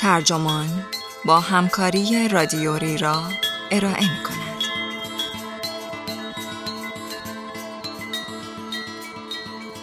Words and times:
ترجمان 0.00 0.84
با 1.24 1.40
همکاری 1.40 2.28
رادیوری 2.28 2.98
را 2.98 3.22
ارائه 3.70 4.02
می 4.02 4.24
کند. 4.24 4.62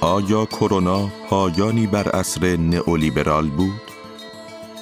آیا 0.01 0.45
کرونا 0.45 1.07
پایانی 1.29 1.87
بر 1.87 2.09
عصر 2.09 2.57
نئولیبرال 2.57 3.49
بود؟ 3.49 3.81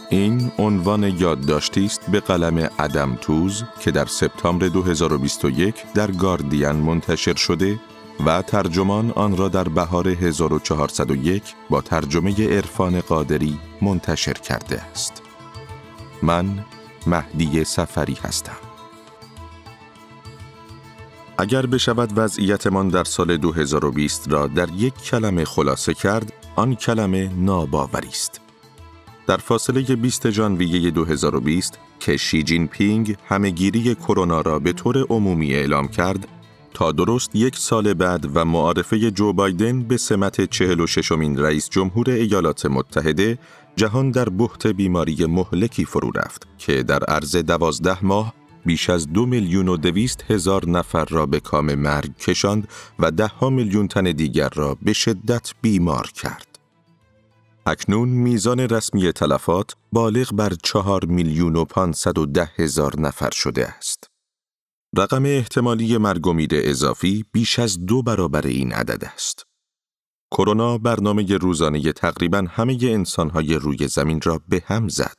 این 0.09 0.51
عنوان 0.57 1.03
یادداشتی 1.03 1.85
است 1.85 2.11
به 2.11 2.19
قلم 2.19 2.69
ادم 2.79 3.17
توز 3.21 3.63
که 3.79 3.91
در 3.91 4.05
سپتامبر 4.05 4.67
2021 4.67 5.75
در 5.93 6.11
گاردین 6.11 6.71
منتشر 6.71 7.35
شده 7.35 7.79
و 8.25 8.41
ترجمان 8.41 9.11
آن 9.11 9.37
را 9.37 9.47
در 9.47 9.63
بهار 9.63 10.07
1401 10.07 11.43
با 11.69 11.81
ترجمه 11.81 12.47
عرفان 12.47 13.01
قادری 13.01 13.59
منتشر 13.81 14.33
کرده 14.33 14.81
است. 14.81 15.20
من 16.23 16.65
مهدی 17.07 17.63
سفری 17.63 18.17
هستم. 18.23 18.57
اگر 21.37 21.65
بشود 21.65 22.13
وضعیتمان 22.15 22.89
در 22.89 23.03
سال 23.03 23.37
2020 23.37 24.31
را 24.31 24.47
در 24.47 24.69
یک 24.69 24.93
کلمه 24.93 25.45
خلاصه 25.45 25.93
کرد، 25.93 26.33
آن 26.55 26.75
کلمه 26.75 27.31
ناباوری 27.37 28.07
است. 28.07 28.41
در 29.27 29.37
فاصله 29.37 29.81
20 29.81 30.29
ژانویه 30.29 30.91
2020 30.91 31.79
که 31.99 32.17
شی 32.17 32.43
جین 32.43 32.67
پینگ 32.67 33.15
همهگیری 33.27 33.95
کرونا 33.95 34.41
را 34.41 34.59
به 34.59 34.73
طور 34.73 35.05
عمومی 35.09 35.53
اعلام 35.53 35.87
کرد، 35.87 36.27
تا 36.73 36.91
درست 36.91 37.35
یک 37.35 37.57
سال 37.57 37.93
بعد 37.93 38.37
و 38.37 38.45
معارفه 38.45 39.11
جو 39.11 39.33
بایدن 39.33 39.83
به 39.83 39.97
سمت 39.97 40.49
46 40.49 41.11
امین 41.11 41.39
رئیس 41.39 41.69
جمهور 41.69 42.09
ایالات 42.09 42.65
متحده 42.65 43.39
جهان 43.75 44.11
در 44.11 44.29
بحت 44.29 44.67
بیماری 44.67 45.25
مهلکی 45.25 45.85
فرو 45.85 46.11
رفت 46.11 46.47
که 46.57 46.83
در 46.83 47.03
عرض 47.03 47.35
دوازده 47.35 48.05
ماه 48.05 48.33
بیش 48.65 48.89
از 48.89 49.13
دو 49.13 49.25
میلیون 49.25 49.67
و 49.67 49.77
دویست 49.77 50.23
هزار 50.29 50.69
نفر 50.69 51.05
را 51.05 51.25
به 51.25 51.39
کام 51.39 51.75
مرگ 51.75 52.17
کشاند 52.17 52.67
و 52.99 53.11
ده 53.11 53.27
ها 53.27 53.49
میلیون 53.49 53.87
تن 53.87 54.03
دیگر 54.03 54.49
را 54.49 54.77
به 54.81 54.93
شدت 54.93 55.51
بیمار 55.61 56.07
کرد. 56.07 56.59
اکنون 57.65 58.09
میزان 58.09 58.59
رسمی 58.59 59.11
تلفات 59.11 59.75
بالغ 59.91 60.33
بر 60.33 60.53
چهار 60.63 61.05
میلیون 61.05 61.55
و 61.55 61.65
پانصد 61.65 62.17
و 62.17 62.25
ده 62.25 62.49
هزار 62.55 62.99
نفر 62.99 63.29
شده 63.31 63.67
است. 63.67 64.10
رقم 64.97 65.25
احتمالی 65.25 65.97
مرگ 65.97 66.47
اضافی 66.51 67.25
بیش 67.31 67.59
از 67.59 67.85
دو 67.85 68.03
برابر 68.03 68.47
این 68.47 68.73
عدد 68.73 69.03
است. 69.03 69.45
کرونا 70.31 70.77
برنامه 70.77 71.37
روزانه 71.37 71.93
تقریبا 71.93 72.45
همه 72.49 72.77
انسانهای 72.81 73.55
روی 73.55 73.87
زمین 73.87 74.21
را 74.21 74.41
به 74.47 74.63
هم 74.65 74.87
زد. 74.87 75.17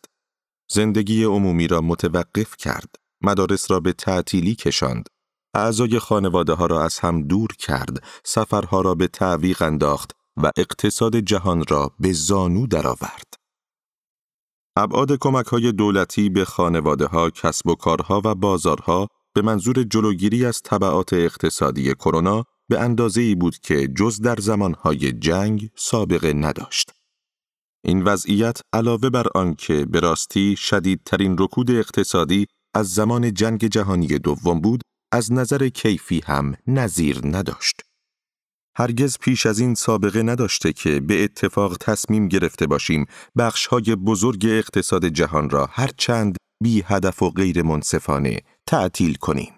زندگی 0.71 1.25
عمومی 1.25 1.69
را 1.69 1.81
متوقف 1.81 2.57
کرد. 2.57 2.95
مدارس 3.23 3.71
را 3.71 3.81
به 3.81 3.93
تعطیلی 3.93 4.55
کشاند. 4.55 5.09
اعضای 5.55 5.99
خانواده 5.99 6.53
ها 6.53 6.67
را 6.67 6.85
از 6.85 6.99
هم 6.99 7.23
دور 7.23 7.49
کرد. 7.59 8.05
سفرها 8.25 8.81
را 8.81 8.95
به 8.95 9.07
تعویق 9.07 9.63
انداخت 9.63 10.13
و 10.37 10.51
اقتصاد 10.57 11.17
جهان 11.17 11.65
را 11.69 11.93
به 12.01 12.13
زانو 12.13 12.67
درآورد. 12.67 13.35
ابعاد 14.77 15.19
کمک 15.21 15.47
های 15.47 15.73
دولتی 15.73 16.29
به 16.29 16.45
خانواده 16.45 17.07
ها، 17.07 17.31
کسب 17.31 17.67
و 17.67 17.75
کارها 17.75 18.23
و 18.25 18.35
بازارها 18.35 19.09
به 19.35 19.43
منظور 19.43 19.83
جلوگیری 19.83 20.47
از 20.47 20.63
طبعات 20.63 21.13
اقتصادی 21.13 21.95
کرونا 21.95 22.45
به 22.69 22.81
اندازه 22.81 23.21
ای 23.21 23.35
بود 23.35 23.59
که 23.59 23.89
جز 23.89 24.21
در 24.21 24.37
زمانهای 24.37 25.13
جنگ 25.13 25.71
سابقه 25.77 26.33
نداشت. 26.33 26.91
این 27.85 28.03
وضعیت 28.03 28.61
علاوه 28.73 29.11
بر 29.11 29.27
آنکه 29.35 29.85
به 29.85 30.01
راستی 30.01 30.57
شدیدترین 30.57 31.37
رکود 31.39 31.71
اقتصادی 31.71 32.47
از 32.75 32.95
زمان 32.95 33.35
جنگ 33.35 33.67
جهانی 33.67 34.07
دوم 34.07 34.61
بود، 34.61 34.81
از 35.13 35.33
نظر 35.33 35.69
کیفی 35.69 36.23
هم 36.27 36.55
نظیر 36.67 37.21
نداشت. 37.25 37.83
هرگز 38.77 39.19
پیش 39.19 39.47
از 39.47 39.59
این 39.59 39.75
سابقه 39.75 40.23
نداشته 40.23 40.73
که 40.73 41.01
به 41.01 41.25
اتفاق 41.25 41.77
تصمیم 41.77 42.29
گرفته 42.29 42.67
باشیم 42.67 43.07
بخشهای 43.39 43.97
بزرگ 43.97 44.47
اقتصاد 44.49 45.07
جهان 45.07 45.51
را 45.51 45.69
هرچند 45.73 46.37
بی 46.63 46.83
هدف 46.87 47.23
و 47.23 47.31
غیر 47.31 47.63
منصفانه 47.63 48.39
تعطیل 48.73 49.15
کنیم. 49.15 49.53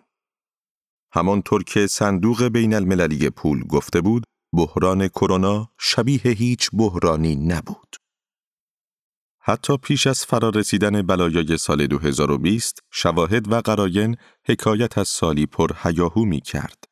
همانطور 1.13 1.63
که 1.63 1.87
صندوق 1.87 2.43
بین 2.45 2.75
المللی 2.75 3.31
پول 3.31 3.65
گفته 3.67 4.01
بود، 4.01 4.25
بحران 4.53 5.09
کرونا 5.09 5.71
شبیه 5.79 6.21
هیچ 6.21 6.71
بحرانی 6.73 7.37
نبود. 7.37 7.97
حتی 9.41 9.77
پیش 9.77 10.07
از 10.07 10.25
فرارسیدن 10.25 11.03
بلایای 11.03 11.59
سال 11.59 11.87
2020 11.87 12.79
شواهد 12.93 13.53
و 13.53 13.61
قراین 13.61 14.17
حکایت 14.45 14.99
از 14.99 15.09
سالی 15.09 15.47
پر 15.47 15.71
هیاهو 15.83 16.25
می 16.25 16.41
کرد. 16.41 16.85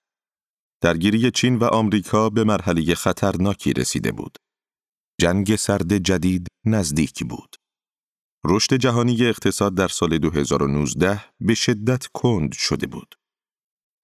درگیری 0.80 1.30
چین 1.30 1.56
و 1.56 1.64
آمریکا 1.64 2.30
به 2.30 2.44
مرحله 2.44 2.94
خطرناکی 2.94 3.72
رسیده 3.72 4.12
بود. 4.12 4.38
جنگ 5.20 5.56
سرد 5.56 5.98
جدید 5.98 6.46
نزدیک 6.64 7.24
بود. 7.24 7.61
رشد 8.44 8.74
جهانی 8.74 9.26
اقتصاد 9.26 9.74
در 9.74 9.88
سال 9.88 10.18
2019 10.18 11.24
به 11.40 11.54
شدت 11.54 12.06
کند 12.06 12.52
شده 12.52 12.86
بود. 12.86 13.14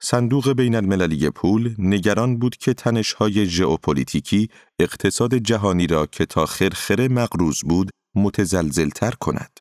صندوق 0.03 0.53
بین 0.53 0.75
المللی 0.75 1.31
پول 1.31 1.75
نگران 1.79 2.39
بود 2.39 2.57
که 2.57 2.75
تنش‌های 2.75 3.47
ژئوپلیتیکی 3.47 4.49
اقتصاد 4.79 5.35
جهانی 5.35 5.87
را 5.87 6.07
که 6.07 6.27
تا 6.27 6.47
خرخره 6.47 7.09
مقروض 7.09 7.61
بود 7.63 7.91
متزلزلتر 8.17 9.11
کند. 9.11 9.59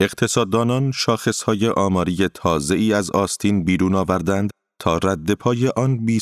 اقتصاددانان 0.00 0.92
شاخصهای 0.92 1.68
آماری 1.68 2.28
تازه 2.28 2.74
ای 2.74 2.92
از 2.92 3.10
آستین 3.10 3.64
بیرون 3.64 3.94
آوردند 3.94 4.50
تا 4.80 4.98
رد 4.98 5.32
پای 5.32 5.68
آن 5.68 6.06
بی 6.06 6.20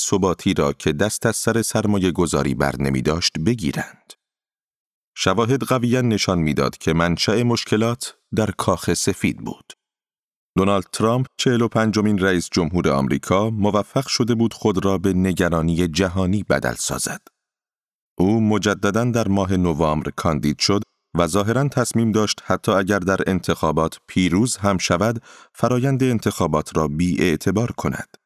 را 0.57 0.73
که 0.73 0.93
دست 0.93 1.27
از 1.27 1.37
سر 1.37 1.63
سرمایه 1.63 2.11
گذاری 2.11 2.55
بر 2.55 2.77
نمی 2.79 3.03
داشت 3.03 3.33
بگیرند. 3.47 4.13
شواهد 5.17 5.63
قویا 5.63 6.01
نشان 6.01 6.39
می‌داد 6.39 6.79
که 6.79 6.93
منشأ 6.93 7.43
مشکلات 7.43 8.17
در 8.35 8.51
کاخ 8.51 8.95
سفید 8.95 9.37
بود. 9.37 9.73
دونالد 10.57 10.85
ترامپ 10.93 11.27
45 11.37 11.99
مین 11.99 12.19
رئیس 12.19 12.49
جمهور 12.53 12.89
آمریکا 12.89 13.51
موفق 13.51 14.07
شده 14.07 14.35
بود 14.35 14.55
خود 14.55 14.85
را 14.85 14.99
به 14.99 15.13
نگرانی 15.13 15.89
جهانی 15.89 16.43
بدل 16.43 16.75
سازد. 16.75 17.21
او 18.19 18.41
مجددا 18.41 19.05
در 19.05 19.29
ماه 19.29 19.57
نوامبر 19.57 20.11
کاندید 20.11 20.59
شد 20.59 20.83
و 21.19 21.27
ظاهرا 21.27 21.69
تصمیم 21.69 22.13
داشت 22.13 22.43
حتی 22.45 22.73
اگر 22.73 22.99
در 22.99 23.19
انتخابات 23.27 23.99
پیروز 24.07 24.57
هم 24.57 24.79
شود 24.79 25.23
فرایند 25.53 26.03
انتخابات 26.03 26.77
را 26.77 26.89
بی 26.89 27.23
اعتبار 27.23 27.73
کند. 27.73 28.17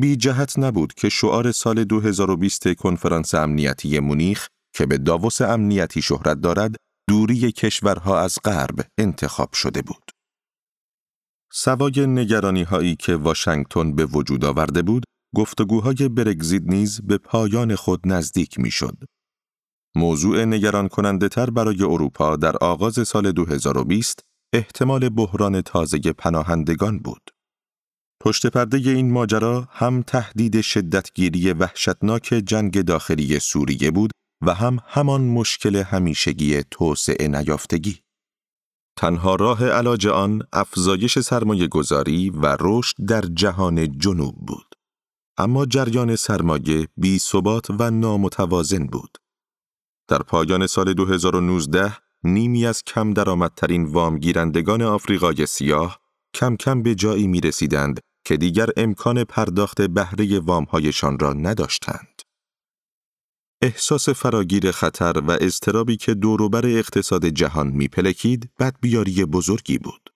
بی 0.00 0.16
جهت 0.16 0.58
نبود 0.58 0.94
که 0.94 1.08
شعار 1.08 1.52
سال 1.52 1.84
2020 1.84 2.74
کنفرانس 2.74 3.34
امنیتی 3.34 3.98
مونیخ 3.98 4.48
که 4.74 4.86
به 4.86 4.98
داوس 4.98 5.40
امنیتی 5.40 6.02
شهرت 6.02 6.40
دارد 6.40 6.76
دوری 7.08 7.52
کشورها 7.52 8.20
از 8.20 8.38
غرب 8.44 8.86
انتخاب 8.98 9.52
شده 9.52 9.82
بود. 9.82 10.10
سوای 11.52 12.06
نگرانی 12.06 12.62
هایی 12.62 12.96
که 12.96 13.16
واشنگتن 13.16 13.94
به 13.94 14.04
وجود 14.04 14.44
آورده 14.44 14.82
بود، 14.82 15.04
گفتگوهای 15.36 16.08
برگزید 16.08 16.70
نیز 16.70 17.00
به 17.00 17.18
پایان 17.18 17.74
خود 17.74 18.00
نزدیک 18.04 18.58
می 18.58 18.70
شد. 18.70 18.96
موضوع 19.96 20.44
نگران 20.44 20.88
کننده 20.88 21.28
تر 21.28 21.50
برای 21.50 21.82
اروپا 21.82 22.36
در 22.36 22.56
آغاز 22.56 23.08
سال 23.08 23.32
2020 23.32 24.20
احتمال 24.54 25.08
بحران 25.08 25.62
تازه 25.62 25.98
پناهندگان 25.98 26.98
بود. 26.98 27.30
پشت 28.22 28.46
پرده 28.46 28.76
این 28.76 29.12
ماجرا 29.12 29.68
هم 29.70 30.02
تهدید 30.02 30.60
شدتگیری 30.60 31.52
وحشتناک 31.52 32.42
جنگ 32.46 32.82
داخلی 32.82 33.38
سوریه 33.38 33.90
بود 33.90 34.10
و 34.46 34.54
هم 34.54 34.78
همان 34.86 35.20
مشکل 35.20 35.76
همیشگی 35.76 36.62
توسعه 36.70 37.28
نیافتگی. 37.28 38.00
تنها 38.96 39.34
راه 39.34 39.68
علاج 39.68 40.06
آن 40.06 40.42
افزایش 40.52 41.18
سرمایه 41.18 41.66
گذاری 41.66 42.30
و 42.30 42.56
رشد 42.60 42.96
در 43.08 43.20
جهان 43.20 43.98
جنوب 43.98 44.34
بود. 44.46 44.74
اما 45.38 45.66
جریان 45.66 46.16
سرمایه 46.16 46.88
بی 46.96 47.18
ثبات 47.18 47.70
و 47.70 47.90
نامتوازن 47.90 48.86
بود. 48.86 49.18
در 50.08 50.18
پایان 50.18 50.66
سال 50.66 50.92
2019 50.94 51.96
نیمی 52.24 52.66
از 52.66 52.82
کم 52.82 53.12
درآمدترین 53.12 53.84
وامگیرندگان 53.84 54.82
آفریقای 54.82 55.46
سیاه 55.46 56.00
کم 56.34 56.56
کم 56.56 56.82
به 56.82 56.94
جایی 56.94 57.26
می 57.26 57.40
رسیدند 57.40 58.00
که 58.24 58.36
دیگر 58.36 58.68
امکان 58.76 59.24
پرداخت 59.24 59.82
بهره 59.82 60.38
وامهایشان 60.40 61.18
را 61.18 61.32
نداشتند. 61.32 62.13
احساس 63.64 64.08
فراگیر 64.08 64.70
خطر 64.70 65.22
و 65.26 65.38
اضطرابی 65.40 65.96
که 65.96 66.14
دوروبر 66.14 66.66
اقتصاد 66.66 67.26
جهان 67.26 67.66
میپلکید 67.66 68.50
بدبیاری 68.60 69.24
بزرگی 69.24 69.78
بود. 69.78 70.10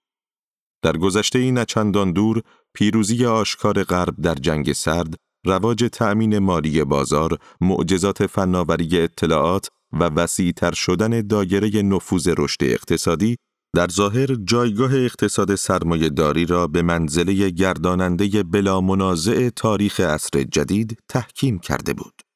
در 0.82 0.96
گذشته 0.96 1.38
این 1.38 1.58
نچندان 1.58 2.12
دور، 2.12 2.42
پیروزی 2.74 3.26
آشکار 3.26 3.84
غرب 3.84 4.14
در 4.22 4.34
جنگ 4.34 4.72
سرد، 4.72 5.14
رواج 5.46 5.88
تأمین 5.92 6.38
مالی 6.38 6.84
بازار، 6.84 7.38
معجزات 7.60 8.26
فناوری 8.26 9.00
اطلاعات 9.00 9.68
و 9.92 10.04
وسیعتر 10.04 10.72
شدن 10.72 11.20
دایره 11.20 11.82
نفوذ 11.82 12.28
رشد 12.38 12.64
اقتصادی 12.64 13.36
در 13.76 13.88
ظاهر 13.88 14.34
جایگاه 14.34 14.94
اقتصاد 14.94 15.54
سرمایه 15.54 16.08
داری 16.08 16.46
را 16.46 16.66
به 16.66 16.82
منزله 16.82 17.50
گرداننده 17.50 18.42
بلا 18.42 18.80
منازع 18.80 19.48
تاریخ 19.48 20.00
عصر 20.00 20.42
جدید 20.42 20.98
تحکیم 21.08 21.58
کرده 21.58 21.92
بود. 21.92 22.27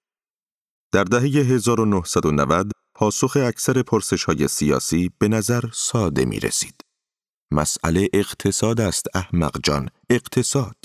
در 0.93 1.05
دهه 1.05 1.23
1990 1.23 2.73
پاسخ 2.95 3.37
اکثر 3.41 3.83
پرسش 3.83 4.25
های 4.25 4.49
سیاسی 4.49 5.11
به 5.19 5.29
نظر 5.29 5.65
ساده 5.73 6.25
می 6.25 6.41
رسید. 6.41 6.75
مسئله 7.53 8.09
اقتصاد 8.13 8.81
است 8.81 9.07
احمق 9.15 9.57
جان، 9.65 9.89
اقتصاد. 10.11 10.77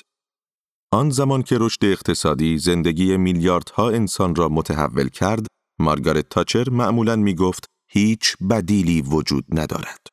آن 0.92 1.10
زمان 1.10 1.44
که 1.44 1.58
رشد 1.60 1.86
اقتصادی 1.86 2.58
زندگی 2.58 3.18
میلیاردها 3.18 3.90
انسان 3.90 4.36
را 4.36 4.50
متحول 4.50 5.10
کرد، 5.10 5.48
مارگارت 5.80 6.30
تاچر 6.30 6.70
معمولاً 6.70 7.16
می 7.16 7.36
گفت 7.36 7.66
هیچ 7.90 8.38
بدیلی 8.50 9.02
وجود 9.02 9.46
ندارد. 9.52 10.08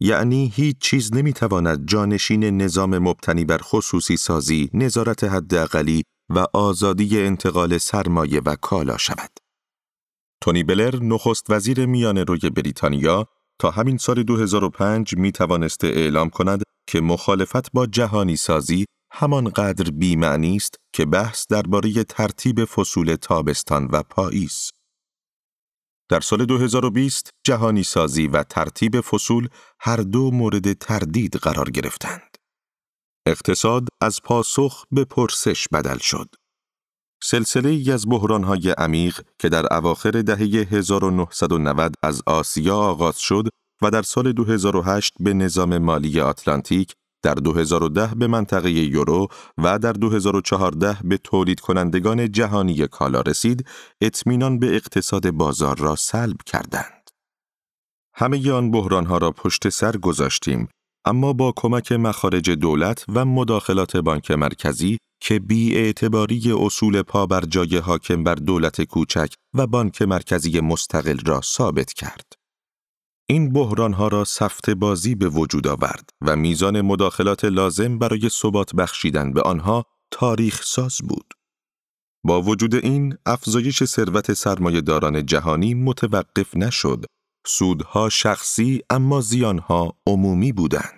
یعنی 0.00 0.52
هیچ 0.54 0.78
چیز 0.78 1.14
نمی‌تواند 1.14 1.88
جانشین 1.88 2.44
نظام 2.44 2.98
مبتنی 2.98 3.44
بر 3.44 3.60
خصوصی 3.62 4.16
سازی، 4.16 4.70
نظارت 4.74 5.24
حداقلی 5.24 6.02
و 6.30 6.46
آزادی 6.52 7.20
انتقال 7.20 7.78
سرمایه 7.78 8.40
و 8.46 8.56
کالا 8.56 8.96
شود. 8.96 9.30
تونی 10.40 10.62
بلر 10.62 11.02
نخست 11.02 11.50
وزیر 11.50 11.86
میان 11.86 12.18
روی 12.18 12.50
بریتانیا 12.50 13.26
تا 13.58 13.70
همین 13.70 13.96
سال 13.96 14.22
2005 14.22 15.14
می 15.16 15.32
توانسته 15.32 15.86
اعلام 15.86 16.30
کند 16.30 16.62
که 16.88 17.00
مخالفت 17.00 17.72
با 17.72 17.86
جهانی 17.86 18.36
سازی 18.36 18.84
همانقدر 19.12 19.90
بیمعنی 19.90 20.56
است 20.56 20.74
که 20.92 21.04
بحث 21.04 21.46
درباره 21.46 22.04
ترتیب 22.04 22.64
فصول 22.64 23.14
تابستان 23.14 23.88
و 23.92 24.02
پاییز. 24.02 24.70
در 26.10 26.20
سال 26.20 26.44
2020 26.44 27.30
جهانی 27.46 27.82
سازی 27.82 28.26
و 28.26 28.42
ترتیب 28.42 29.00
فصول 29.00 29.48
هر 29.80 29.96
دو 29.96 30.30
مورد 30.30 30.72
تردید 30.72 31.36
قرار 31.36 31.70
گرفتند. 31.70 32.27
اقتصاد 33.28 33.88
از 34.00 34.22
پاسخ 34.22 34.84
به 34.90 35.04
پرسش 35.04 35.68
بدل 35.72 35.98
شد. 35.98 36.28
سلسله 37.22 37.68
ای 37.68 37.92
از 37.92 38.06
بحرانهای 38.08 38.70
عمیق 38.70 39.20
که 39.38 39.48
در 39.48 39.74
اواخر 39.74 40.10
دهه 40.10 40.66
1990 40.70 41.94
از 42.02 42.22
آسیا 42.26 42.76
آغاز 42.76 43.18
شد 43.18 43.48
و 43.82 43.90
در 43.90 44.02
سال 44.02 44.32
2008 44.32 45.12
به 45.20 45.34
نظام 45.34 45.78
مالی 45.78 46.20
آتلانتیک 46.20 46.94
در 47.22 47.34
2010 47.34 48.14
به 48.14 48.26
منطقه 48.26 48.70
یورو 48.70 49.28
و 49.58 49.78
در 49.78 49.92
2014 49.92 50.98
به 51.04 51.18
تولید 51.18 51.60
کنندگان 51.60 52.32
جهانی 52.32 52.86
کالا 52.86 53.20
رسید، 53.20 53.66
اطمینان 54.00 54.58
به 54.58 54.76
اقتصاد 54.76 55.30
بازار 55.30 55.78
را 55.78 55.96
سلب 55.96 56.36
کردند. 56.46 57.10
همه 58.14 58.52
آن 58.52 58.70
بحرانها 58.70 59.18
را 59.18 59.30
پشت 59.30 59.68
سر 59.68 59.96
گذاشتیم، 59.96 60.68
اما 61.08 61.32
با 61.32 61.52
کمک 61.56 61.92
مخارج 61.92 62.50
دولت 62.50 63.04
و 63.08 63.24
مداخلات 63.24 63.96
بانک 63.96 64.30
مرکزی 64.30 64.98
که 65.20 65.38
بی 65.38 65.76
اعتباری 65.76 66.52
اصول 66.52 67.02
پا 67.02 67.26
بر 67.26 67.40
جای 67.40 67.76
حاکم 67.76 68.24
بر 68.24 68.34
دولت 68.34 68.82
کوچک 68.82 69.34
و 69.54 69.66
بانک 69.66 70.02
مرکزی 70.02 70.60
مستقل 70.60 71.18
را 71.26 71.40
ثابت 71.40 71.92
کرد. 71.92 72.32
این 73.28 73.52
بحرانها 73.52 74.08
را 74.08 74.24
سفت 74.24 74.70
بازی 74.70 75.14
به 75.14 75.28
وجود 75.28 75.66
آورد 75.66 76.10
و 76.20 76.36
میزان 76.36 76.80
مداخلات 76.80 77.44
لازم 77.44 77.98
برای 77.98 78.28
ثبات 78.28 78.74
بخشیدن 78.74 79.32
به 79.32 79.42
آنها 79.42 79.84
تاریخ 80.10 80.62
ساز 80.62 80.98
بود. 81.08 81.34
با 82.24 82.42
وجود 82.42 82.74
این، 82.74 83.16
افزایش 83.26 83.84
ثروت 83.84 84.32
سرمایهداران 84.32 85.26
جهانی 85.26 85.74
متوقف 85.74 86.56
نشد. 86.56 87.04
سودها 87.46 88.08
شخصی 88.08 88.82
اما 88.90 89.20
زیانها 89.20 89.94
عمومی 90.06 90.52
بودند. 90.52 90.97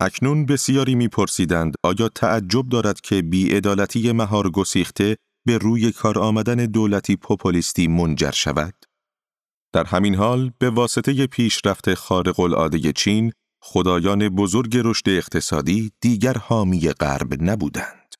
اکنون 0.00 0.46
بسیاری 0.46 0.94
میپرسیدند 0.94 1.74
آیا 1.82 2.08
تعجب 2.08 2.68
دارد 2.68 3.00
که 3.00 3.22
بیعدالتی 3.22 4.12
مهار 4.12 4.50
گسیخته 4.50 5.16
به 5.46 5.58
روی 5.58 5.92
کار 5.92 6.18
آمدن 6.18 6.56
دولتی 6.56 7.16
پوپولیستی 7.16 7.88
منجر 7.88 8.30
شود؟ 8.30 8.74
در 9.72 9.84
همین 9.84 10.14
حال 10.14 10.52
به 10.58 10.70
واسطه 10.70 11.26
پیشرفت 11.26 11.94
خارق 11.94 12.40
العاده 12.40 12.92
چین، 12.92 13.32
خدایان 13.62 14.28
بزرگ 14.28 14.76
رشد 14.84 15.08
اقتصادی 15.08 15.92
دیگر 16.00 16.38
حامی 16.38 16.88
غرب 16.88 17.42
نبودند. 17.42 18.14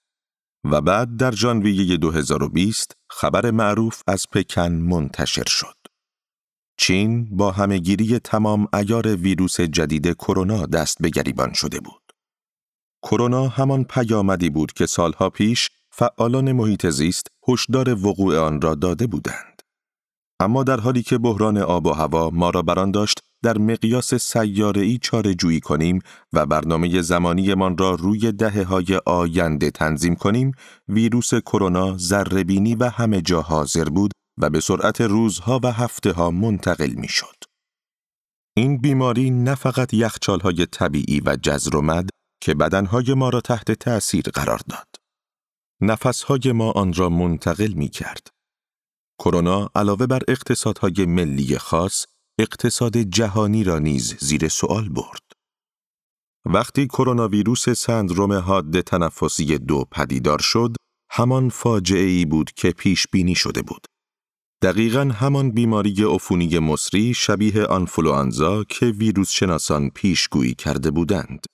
و 0.65 0.81
بعد 0.81 1.17
در 1.17 1.33
ژانویه 1.33 1.97
2020 1.97 2.97
خبر 3.11 3.51
معروف 3.51 4.03
از 4.07 4.27
پکن 4.33 4.73
منتشر 4.73 5.45
شد. 5.47 5.76
چین 6.79 7.37
با 7.37 7.51
همهگیری 7.51 8.19
تمام 8.19 8.69
ایار 8.75 9.17
ویروس 9.17 9.61
جدید 9.61 10.13
کرونا 10.13 10.67
دست 10.67 10.97
به 11.01 11.11
گریبان 11.11 11.53
شده 11.53 11.81
بود. 11.81 12.13
کرونا 13.03 13.49
همان 13.49 13.85
پیامدی 13.85 14.51
بود 14.51 14.73
که 14.73 14.87
سالها 14.87 15.31
پیش 15.31 15.71
فعالان 15.91 16.53
محیط 16.53 16.87
زیست 16.87 17.27
هشدار 17.49 18.07
وقوع 18.07 18.39
آن 18.39 18.61
را 18.61 18.75
داده 18.75 19.07
بودند. 19.07 19.63
اما 20.41 20.63
در 20.63 20.81
حالی 20.81 21.03
که 21.03 21.19
بحران 21.19 21.59
آب 21.59 21.87
و 21.87 21.93
هوا 21.93 22.31
ما 22.31 22.51
را 22.51 22.63
بران 22.63 22.91
داشت 22.91 23.21
در 23.43 23.59
مقیاس 23.59 24.15
سیاره‌ای 24.15 24.99
چاره 24.99 25.35
جویی 25.35 25.61
کنیم 25.61 25.99
و 26.33 26.47
برنامه 26.47 27.03
زمانیمان 27.03 27.79
را 27.79 27.95
روی 27.95 28.33
دهه 28.33 28.65
های 28.65 29.01
آینده 29.07 29.71
تنظیم 29.71 30.15
کنیم، 30.15 30.53
ویروس 30.89 31.35
کرونا 31.35 31.99
ذره‌بینی 31.99 32.75
و 32.75 32.89
همه 32.89 33.21
جا 33.21 33.43
حاضر 33.43 33.85
بود 33.85 34.11
و 34.39 34.51
به 34.51 34.61
سرعت 34.61 35.01
روزها 35.01 35.61
و 35.63 35.73
هفته 35.73 36.13
ها 36.13 36.31
منتقل 36.31 36.91
می 36.91 37.09
شد. 37.09 37.37
این 38.57 38.79
بیماری 38.79 39.31
نه 39.31 39.55
فقط 39.55 39.95
یخچالهای 39.95 40.67
طبیعی 40.67 41.21
و 41.21 41.37
جزر 41.43 41.77
و 41.77 41.83
مد 41.83 42.09
که 42.41 42.55
بدنهای 42.55 43.15
ما 43.15 43.29
را 43.29 43.41
تحت 43.41 43.73
تأثیر 43.73 44.25
قرار 44.35 44.61
داد. 44.69 44.87
نفسهای 45.81 46.53
ما 46.53 46.71
آن 46.71 46.93
را 46.93 47.09
منتقل 47.09 47.73
می 47.73 47.89
کرد. 47.89 48.29
کرونا 49.19 49.71
علاوه 49.75 50.07
بر 50.07 50.21
اقتصادهای 50.29 51.07
ملی 51.07 51.59
خاص، 51.59 52.05
اقتصاد 52.39 52.97
جهانی 52.97 53.65
را 53.65 53.79
نیز 53.79 54.17
زیر 54.21 54.49
سوال 54.49 54.89
برد. 54.89 55.23
وقتی 56.45 56.87
کرونا 56.87 57.29
ویروس 57.29 57.69
سندروم 57.69 58.33
حاد 58.33 58.81
تنفسی 58.81 59.59
دو 59.59 59.85
پدیدار 59.91 60.39
شد، 60.39 60.77
همان 61.11 61.49
فاجعه 61.49 62.05
ای 62.05 62.25
بود 62.25 62.51
که 62.53 62.71
پیش 62.71 63.07
بینی 63.13 63.35
شده 63.35 63.63
بود. 63.63 63.87
دقیقا 64.67 65.01
همان 65.01 65.51
بیماری 65.51 66.05
عفونی 66.05 66.59
مصری 66.59 67.15
شبیه 67.15 67.65
آنفلوانزا 67.65 68.65
که 68.65 68.87
ویروس 68.87 69.31
شناسان 69.31 69.91
پیشگویی 69.91 70.55
کرده 70.55 70.91
بودند. 70.91 71.47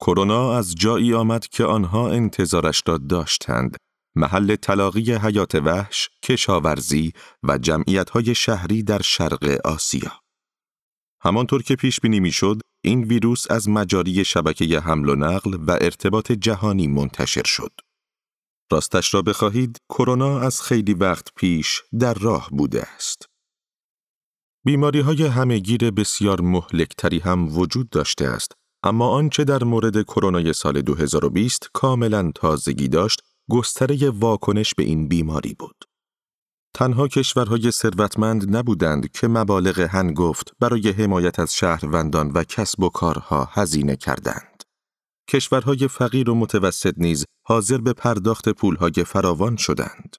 کرونا 0.00 0.56
از 0.56 0.74
جایی 0.74 1.14
آمد 1.14 1.46
که 1.46 1.64
آنها 1.64 2.10
انتظارش 2.10 2.82
را 2.86 2.98
داشتند 2.98 3.76
محل 4.16 4.56
تلاقی 4.56 5.12
حیات 5.12 5.54
وحش، 5.54 6.08
کشاورزی 6.22 7.12
و 7.42 7.58
جمعیت‌های 7.58 8.34
شهری 8.34 8.82
در 8.82 9.02
شرق 9.02 9.60
آسیا. 9.64 10.12
همانطور 11.20 11.62
که 11.62 11.76
پیش 11.76 12.00
بینی 12.00 12.20
می‌شد، 12.20 12.60
این 12.84 13.04
ویروس 13.04 13.50
از 13.50 13.68
مجاری 13.68 14.24
شبکه 14.24 14.80
حمل 14.80 15.08
و 15.08 15.14
نقل 15.14 15.54
و 15.54 15.70
ارتباط 15.70 16.32
جهانی 16.32 16.86
منتشر 16.86 17.44
شد. 17.44 17.72
راستش 18.74 19.14
را 19.14 19.22
بخواهید، 19.22 19.78
کرونا 19.88 20.40
از 20.40 20.62
خیلی 20.62 20.94
وقت 20.94 21.28
پیش 21.36 21.82
در 22.00 22.14
راه 22.14 22.48
بوده 22.50 22.82
است. 22.96 23.26
بیماری 24.64 25.00
های 25.00 25.26
همهگیر 25.26 25.90
بسیار 25.90 26.40
مهلکتری 26.40 27.18
هم 27.18 27.58
وجود 27.58 27.88
داشته 27.90 28.26
است، 28.26 28.52
اما 28.82 29.08
آنچه 29.08 29.44
در 29.44 29.64
مورد 29.64 30.02
کرونای 30.02 30.52
سال 30.52 30.82
2020 30.82 31.68
کاملا 31.72 32.32
تازگی 32.34 32.88
داشت 32.88 33.22
گستره 33.50 34.10
واکنش 34.10 34.74
به 34.74 34.82
این 34.82 35.08
بیماری 35.08 35.54
بود. 35.58 35.84
تنها 36.74 37.08
کشورهای 37.08 37.70
ثروتمند 37.70 38.56
نبودند 38.56 39.12
که 39.12 39.28
مبالغ 39.28 39.78
هنگفت 39.80 40.52
برای 40.60 40.90
حمایت 40.90 41.38
از 41.38 41.54
شهروندان 41.54 42.30
و 42.30 42.44
کسب 42.44 42.82
و 42.82 42.88
کارها 42.88 43.48
هزینه 43.52 43.96
کردند. 43.96 44.62
کشورهای 45.30 45.88
فقیر 45.88 46.30
و 46.30 46.34
متوسط 46.34 46.94
نیز 46.96 47.24
حاضر 47.46 47.78
به 47.78 47.92
پرداخت 47.92 48.48
پولهای 48.48 48.92
فراوان 48.92 49.56
شدند. 49.56 50.16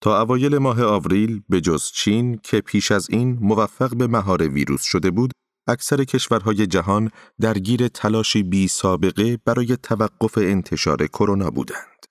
تا 0.00 0.22
اوایل 0.22 0.58
ماه 0.58 0.82
آوریل 0.82 1.42
به 1.48 1.60
جز 1.60 1.84
چین 1.84 2.38
که 2.42 2.60
پیش 2.60 2.92
از 2.92 3.10
این 3.10 3.38
موفق 3.40 3.96
به 3.96 4.06
مهار 4.06 4.48
ویروس 4.48 4.82
شده 4.82 5.10
بود، 5.10 5.32
اکثر 5.68 6.04
کشورهای 6.04 6.66
جهان 6.66 7.10
درگیر 7.40 7.88
تلاشی 7.88 8.42
بی 8.42 8.68
سابقه 8.68 9.38
برای 9.44 9.76
توقف 9.76 10.38
انتشار 10.38 11.06
کرونا 11.06 11.50
بودند. 11.50 12.06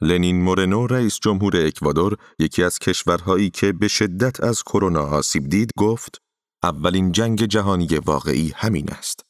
لنین 0.00 0.42
مورنو 0.42 0.86
رئیس 0.86 1.18
جمهور 1.22 1.56
اکوادور 1.56 2.16
یکی 2.38 2.62
از 2.62 2.78
کشورهایی 2.78 3.50
که 3.50 3.72
به 3.72 3.88
شدت 3.88 4.40
از 4.40 4.62
کرونا 4.62 5.02
آسیب 5.02 5.48
دید 5.48 5.70
گفت 5.78 6.18
اولین 6.62 7.12
جنگ 7.12 7.44
جهانی 7.44 7.86
واقعی 7.86 8.52
همین 8.56 8.90
است. 8.90 9.29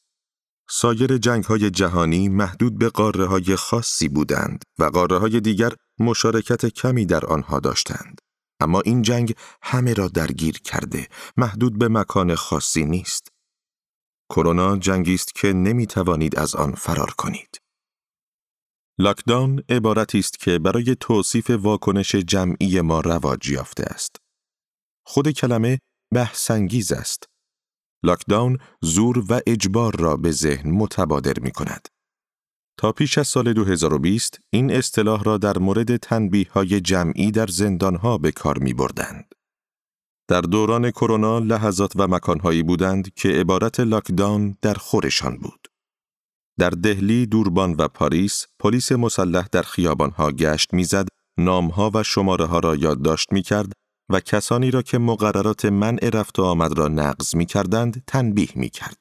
سایر 0.73 1.17
جنگ 1.17 1.43
های 1.43 1.69
جهانی 1.69 2.29
محدود 2.29 2.77
به 2.77 2.89
قاره 2.89 3.25
های 3.25 3.55
خاصی 3.55 4.09
بودند 4.09 4.63
و 4.79 4.83
قاره 4.83 5.17
های 5.17 5.39
دیگر 5.39 5.71
مشارکت 5.99 6.65
کمی 6.65 7.05
در 7.05 7.25
آنها 7.25 7.59
داشتند. 7.59 8.21
اما 8.59 8.81
این 8.81 9.01
جنگ 9.01 9.35
همه 9.61 9.93
را 9.93 10.07
درگیر 10.07 10.59
کرده، 10.59 11.07
محدود 11.37 11.79
به 11.79 11.87
مکان 11.87 12.35
خاصی 12.35 12.85
نیست. 12.85 13.27
کرونا 14.29 14.77
جنگی 14.77 15.13
است 15.13 15.35
که 15.35 15.53
نمی 15.53 15.87
توانید 15.87 16.39
از 16.39 16.55
آن 16.55 16.71
فرار 16.71 17.11
کنید. 17.17 17.61
لاکداون 18.99 19.63
عبارتی 19.69 20.19
است 20.19 20.39
که 20.39 20.59
برای 20.59 20.95
توصیف 20.99 21.49
واکنش 21.49 22.15
جمعی 22.15 22.81
ما 22.81 22.99
رواج 22.99 23.49
یافته 23.49 23.83
است. 23.83 24.15
خود 25.05 25.31
کلمه 25.31 25.79
بحثانگیز 26.13 26.91
است. 26.91 27.30
لاکداون 28.03 28.57
زور 28.81 29.23
و 29.29 29.39
اجبار 29.47 29.95
را 29.99 30.17
به 30.17 30.31
ذهن 30.31 30.71
متبادر 30.71 31.39
می 31.41 31.51
کند. 31.51 31.87
تا 32.77 32.91
پیش 32.91 33.17
از 33.17 33.27
سال 33.27 33.53
2020 33.53 34.39
این 34.49 34.71
اصطلاح 34.71 35.23
را 35.23 35.37
در 35.37 35.57
مورد 35.57 35.97
تنبیه 35.97 36.47
های 36.51 36.81
جمعی 36.81 37.31
در 37.31 37.47
زندانها 37.47 38.17
به 38.17 38.31
کار 38.31 38.57
می 38.57 38.73
بردند. 38.73 39.35
در 40.27 40.41
دوران 40.41 40.91
کرونا 40.91 41.39
لحظات 41.39 41.91
و 41.95 42.07
مکانهایی 42.07 42.63
بودند 42.63 43.13
که 43.13 43.29
عبارت 43.29 43.79
لاکداون 43.79 44.57
در 44.61 44.73
خورشان 44.73 45.37
بود. 45.37 45.67
در 46.59 46.69
دهلی، 46.69 47.25
دوربان 47.25 47.75
و 47.77 47.87
پاریس، 47.87 48.45
پلیس 48.59 48.91
مسلح 48.91 49.47
در 49.51 49.61
خیابانها 49.61 50.31
گشت 50.31 50.73
می‌زد، 50.73 51.07
نامها 51.37 51.91
و 51.93 52.03
شماره 52.03 52.45
ها 52.45 52.59
را 52.59 52.75
یادداشت 52.75 53.33
می 53.33 53.41
کرد 53.41 53.71
و 54.11 54.19
کسانی 54.19 54.71
را 54.71 54.81
که 54.81 54.97
مقررات 54.97 55.65
منع 55.65 56.09
رفت 56.13 56.39
و 56.39 56.43
آمد 56.43 56.77
را 56.77 56.87
نقض 56.87 57.35
می 57.35 57.45
کردند 57.45 58.03
تنبیه 58.07 58.49
می 58.55 58.69
کرد. 58.69 58.97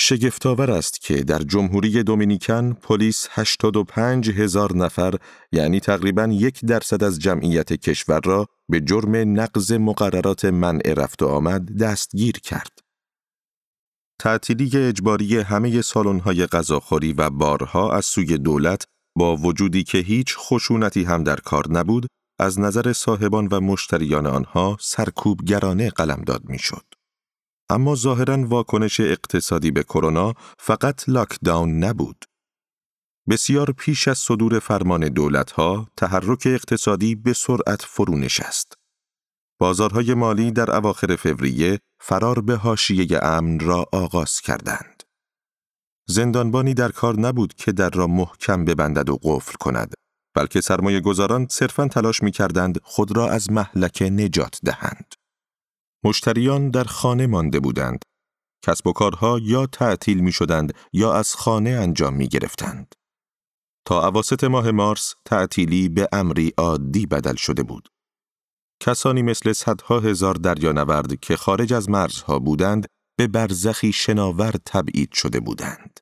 شگفتآور 0.00 0.70
است 0.70 1.00
که 1.00 1.22
در 1.22 1.38
جمهوری 1.38 2.02
دومینیکن 2.02 2.72
پلیس 2.72 3.28
85 3.30 4.30
هزار 4.30 4.76
نفر 4.76 5.14
یعنی 5.52 5.80
تقریبا 5.80 6.28
یک 6.32 6.64
درصد 6.64 7.04
از 7.04 7.18
جمعیت 7.18 7.72
کشور 7.72 8.20
را 8.24 8.46
به 8.68 8.80
جرم 8.80 9.40
نقض 9.40 9.72
مقررات 9.72 10.44
منع 10.44 10.94
رفت 10.96 11.22
و 11.22 11.26
آمد 11.26 11.76
دستگیر 11.78 12.38
کرد. 12.38 12.78
تعطیلی 14.20 14.70
اجباری 14.74 15.38
همه 15.38 15.82
سالن‌های 15.82 16.46
غذاخوری 16.46 17.12
و 17.12 17.30
بارها 17.30 17.92
از 17.92 18.04
سوی 18.04 18.38
دولت 18.38 18.84
با 19.16 19.36
وجودی 19.36 19.84
که 19.84 19.98
هیچ 19.98 20.36
خشونتی 20.38 21.04
هم 21.04 21.24
در 21.24 21.36
کار 21.36 21.64
نبود، 21.70 22.06
از 22.38 22.60
نظر 22.60 22.92
صاحبان 22.92 23.46
و 23.46 23.60
مشتریان 23.60 24.26
آنها 24.26 24.76
سرکوبگرانه 24.80 25.90
قلمداد 25.90 26.44
می‌شد. 26.44 26.84
اما 27.70 27.94
ظاهرا 27.94 28.48
واکنش 28.48 29.00
اقتصادی 29.00 29.70
به 29.70 29.82
کرونا 29.82 30.34
فقط 30.58 31.08
لاکداون 31.08 31.84
نبود. 31.84 32.24
بسیار 33.28 33.72
پیش 33.72 34.08
از 34.08 34.18
صدور 34.18 34.58
فرمان 34.58 35.08
دولتها، 35.08 35.88
تحرک 35.96 36.42
اقتصادی 36.46 37.14
به 37.14 37.32
سرعت 37.32 37.82
فرو 37.82 38.16
نشست. 38.16 38.74
بازارهای 39.60 40.14
مالی 40.14 40.50
در 40.50 40.76
اواخر 40.76 41.16
فوریه 41.16 41.78
فرار 42.00 42.40
به 42.40 42.56
حاشیه 42.56 43.18
امن 43.22 43.60
را 43.60 43.86
آغاز 43.92 44.40
کردند. 44.40 45.02
زندانبانی 46.06 46.74
در 46.74 46.92
کار 46.92 47.20
نبود 47.20 47.54
که 47.54 47.72
در 47.72 47.90
را 47.90 48.06
محکم 48.06 48.64
ببندد 48.64 49.08
و 49.08 49.18
قفل 49.22 49.54
کند، 49.60 49.94
بلکه 50.38 50.60
سرمایه 50.60 51.00
گذاران 51.00 51.46
صرفا 51.50 51.88
تلاش 51.88 52.22
می 52.22 52.30
کردند 52.30 52.80
خود 52.82 53.16
را 53.16 53.30
از 53.30 53.52
محلکه 53.52 54.10
نجات 54.10 54.60
دهند. 54.64 55.14
مشتریان 56.04 56.70
در 56.70 56.84
خانه 56.84 57.26
مانده 57.26 57.60
بودند. 57.60 58.02
کسب 58.66 58.86
و 58.86 58.92
کارها 58.92 59.38
یا 59.42 59.66
تعطیل 59.66 60.20
می 60.20 60.32
شدند 60.32 60.74
یا 60.92 61.12
از 61.12 61.34
خانه 61.34 61.70
انجام 61.70 62.14
می 62.14 62.28
گرفتند. 62.28 62.94
تا 63.84 64.02
عواست 64.02 64.44
ماه 64.44 64.70
مارس 64.70 65.14
تعطیلی 65.24 65.88
به 65.88 66.08
امری 66.12 66.52
عادی 66.58 67.06
بدل 67.06 67.34
شده 67.34 67.62
بود. 67.62 67.88
کسانی 68.82 69.22
مثل 69.22 69.52
صدها 69.52 70.00
هزار 70.00 70.34
دریانورد 70.34 71.20
که 71.20 71.36
خارج 71.36 71.72
از 71.72 71.90
مرزها 71.90 72.38
بودند 72.38 72.86
به 73.18 73.26
برزخی 73.26 73.92
شناور 73.92 74.54
تبعید 74.66 75.12
شده 75.12 75.40
بودند. 75.40 76.00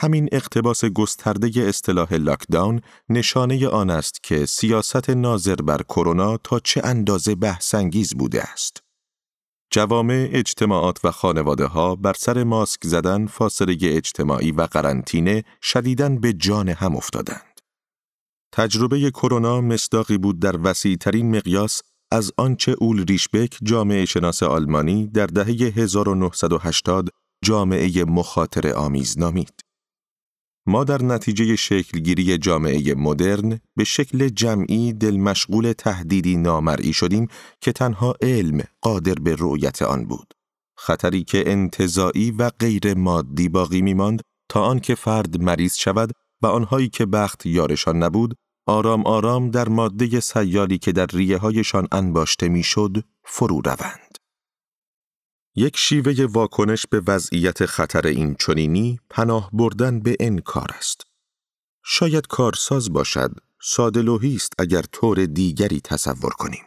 همین 0.00 0.28
اقتباس 0.32 0.84
گسترده 0.84 1.50
اصطلاح 1.56 2.14
لاکداون 2.14 2.80
نشانه 3.08 3.68
آن 3.68 3.90
است 3.90 4.22
که 4.22 4.46
سیاست 4.46 5.10
ناظر 5.10 5.54
بر 5.54 5.82
کرونا 5.82 6.36
تا 6.36 6.60
چه 6.60 6.80
اندازه 6.84 7.34
بحثانگیز 7.34 8.14
بوده 8.14 8.42
است. 8.42 8.82
جوامع، 9.72 10.28
اجتماعات 10.32 11.04
و 11.04 11.10
خانواده 11.10 11.66
ها 11.66 11.96
بر 11.96 12.12
سر 12.12 12.44
ماسک 12.44 12.80
زدن، 12.84 13.26
فاصله 13.26 13.76
اجتماعی 13.82 14.52
و 14.52 14.62
قرنطینه 14.62 15.44
شدیداً 15.62 16.08
به 16.08 16.32
جان 16.32 16.68
هم 16.68 16.96
افتادند. 16.96 17.60
تجربه 18.52 19.10
کرونا 19.10 19.60
مصداقی 19.60 20.18
بود 20.18 20.40
در 20.40 20.56
وسیع 20.62 20.96
ترین 20.96 21.36
مقیاس 21.36 21.82
از 22.12 22.32
آنچه 22.36 22.76
اول 22.78 23.04
ریشبک 23.08 23.58
جامعه 23.62 24.04
شناس 24.04 24.42
آلمانی 24.42 25.06
در 25.06 25.26
دهه 25.26 25.72
1980 25.76 27.08
جامعه 27.44 28.04
مخاطر 28.04 28.72
آمیز 28.72 29.18
نامید. 29.18 29.67
ما 30.68 30.84
در 30.84 31.02
نتیجه 31.02 31.56
شکلگیری 31.56 32.38
جامعه 32.38 32.94
مدرن 32.94 33.60
به 33.76 33.84
شکل 33.84 34.28
جمعی 34.28 34.92
دل 34.92 35.16
مشغول 35.16 35.72
تهدیدی 35.72 36.36
نامرئی 36.36 36.92
شدیم 36.92 37.28
که 37.60 37.72
تنها 37.72 38.14
علم 38.22 38.62
قادر 38.80 39.14
به 39.14 39.36
رؤیت 39.38 39.82
آن 39.82 40.04
بود. 40.04 40.34
خطری 40.78 41.24
که 41.24 41.50
انتظاعی 41.50 42.30
و 42.30 42.50
غیر 42.50 42.94
مادی 42.94 43.48
باقی 43.48 43.82
میماند 43.82 44.22
تا 44.48 44.62
آنکه 44.64 44.94
فرد 44.94 45.42
مریض 45.42 45.74
شود 45.74 46.10
و 46.42 46.46
آنهایی 46.46 46.88
که 46.88 47.06
بخت 47.06 47.46
یارشان 47.46 48.02
نبود 48.02 48.34
آرام 48.66 49.06
آرام 49.06 49.50
در 49.50 49.68
ماده 49.68 50.20
سیالی 50.20 50.78
که 50.78 50.92
در 50.92 51.06
ریه 51.06 51.38
هایشان 51.38 51.88
انباشته 51.92 52.48
می‌شد 52.48 53.04
فرو 53.24 53.60
روند. 53.60 54.17
یک 55.58 55.76
شیوه 55.76 56.26
واکنش 56.32 56.86
به 56.90 57.02
وضعیت 57.06 57.66
خطر 57.66 58.06
این 58.06 58.34
چنینی 58.34 59.00
پناه 59.10 59.50
بردن 59.52 60.00
به 60.00 60.16
انکار 60.20 60.68
است. 60.78 61.02
شاید 61.84 62.26
کارساز 62.26 62.92
باشد، 62.92 63.30
ساده 63.62 64.02
است 64.36 64.52
اگر 64.58 64.82
طور 64.82 65.26
دیگری 65.26 65.80
تصور 65.80 66.32
کنیم. 66.32 66.62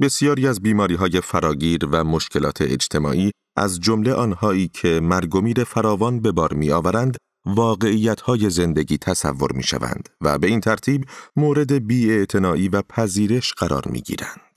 بسیاری 0.00 0.48
از 0.48 0.62
بیماری 0.62 0.94
های 0.94 1.20
فراگیر 1.20 1.86
و 1.86 2.04
مشکلات 2.04 2.62
اجتماعی 2.62 3.30
از 3.56 3.80
جمله 3.80 4.14
آنهایی 4.14 4.68
که 4.68 5.00
مرگ 5.02 5.64
فراوان 5.64 6.20
به 6.20 6.32
بار 6.32 6.52
می 6.52 6.70
آورند 6.70 7.16
واقعیت 7.46 8.20
های 8.20 8.50
زندگی 8.50 8.98
تصور 8.98 9.52
می 9.52 9.62
شوند 9.62 10.08
و 10.20 10.38
به 10.38 10.46
این 10.46 10.60
ترتیب 10.60 11.04
مورد 11.36 11.86
بی 11.86 12.26
و 12.68 12.82
پذیرش 12.82 13.52
قرار 13.52 13.88
می 13.88 14.00
گیرند. 14.00 14.53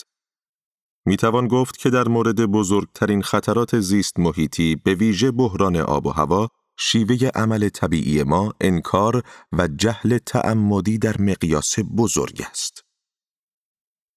می 1.07 1.17
توان 1.17 1.47
گفت 1.47 1.77
که 1.77 1.89
در 1.89 2.07
مورد 2.07 2.45
بزرگترین 2.45 3.21
خطرات 3.21 3.79
زیست 3.79 4.19
محیطی 4.19 4.75
به 4.75 4.93
ویژه 4.93 5.31
بحران 5.31 5.75
آب 5.75 6.05
و 6.05 6.09
هوا 6.09 6.47
شیوه 6.79 7.29
عمل 7.35 7.69
طبیعی 7.69 8.23
ما 8.23 8.53
انکار 8.61 9.23
و 9.51 9.67
جهل 9.67 10.17
تعمدی 10.17 10.97
در 10.97 11.21
مقیاس 11.21 11.75
بزرگ 11.97 12.43
است. 12.49 12.81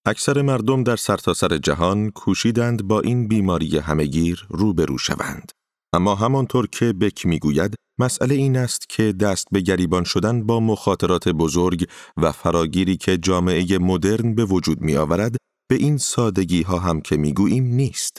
اکثر 0.06 0.42
مردم 0.42 0.82
در 0.82 0.96
سرتاسر 0.96 1.48
سر 1.48 1.58
جهان 1.58 2.10
کوشیدند 2.10 2.82
با 2.82 3.00
این 3.00 3.28
بیماری 3.28 3.78
همگیر 3.78 4.46
روبرو 4.48 4.98
شوند. 4.98 5.52
اما 5.92 6.14
همانطور 6.14 6.66
که 6.66 6.92
بک 6.92 7.26
می‌گوید 7.26 7.74
مسئله 7.98 8.34
این 8.34 8.56
است 8.56 8.88
که 8.88 9.12
دست 9.12 9.48
به 9.52 9.60
گریبان 9.60 10.04
شدن 10.04 10.46
با 10.46 10.60
مخاطرات 10.60 11.28
بزرگ 11.28 11.88
و 12.16 12.32
فراگیری 12.32 12.96
که 12.96 13.18
جامعه 13.18 13.78
مدرن 13.78 14.34
به 14.34 14.44
وجود 14.44 14.80
می 14.80 14.96
آورد 14.96 15.36
به 15.70 15.76
این 15.76 15.98
سادگی 15.98 16.62
ها 16.62 16.78
هم 16.78 17.00
که 17.00 17.16
می‌گوییم 17.16 17.64
نیست. 17.64 18.18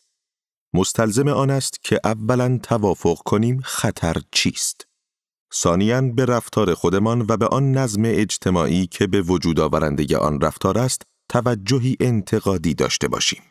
مستلزم 0.74 1.28
آن 1.28 1.50
است 1.50 1.84
که 1.84 2.00
اولا 2.04 2.60
توافق 2.64 3.18
کنیم 3.26 3.62
خطر 3.64 4.16
چیست. 4.32 4.88
ثانیاً 5.54 6.02
به 6.02 6.26
رفتار 6.26 6.74
خودمان 6.74 7.26
و 7.30 7.38
به 7.38 7.48
آن 7.48 7.72
نظم 7.72 8.02
اجتماعی 8.06 8.88
که 8.88 9.08
به 9.08 9.22
وجود 9.22 9.60
آورنده 9.60 10.18
آن 10.18 10.42
رفتار 10.42 10.78
است 10.78 11.02
توجهی 11.30 11.98
انتقادی 12.00 12.74
داشته 12.74 13.08
باشیم. 13.08 13.42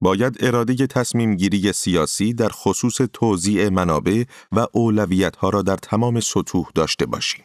باید 0.00 0.36
اراده 0.40 0.86
تصمیم 0.86 1.34
گیری 1.34 1.72
سیاسی 1.72 2.34
در 2.34 2.48
خصوص 2.48 2.96
توزیع 3.12 3.68
منابع 3.68 4.24
و 4.52 4.66
اولویت 4.72 5.36
ها 5.36 5.48
را 5.48 5.62
در 5.62 5.76
تمام 5.76 6.20
سطوح 6.20 6.70
داشته 6.74 7.06
باشیم. 7.06 7.44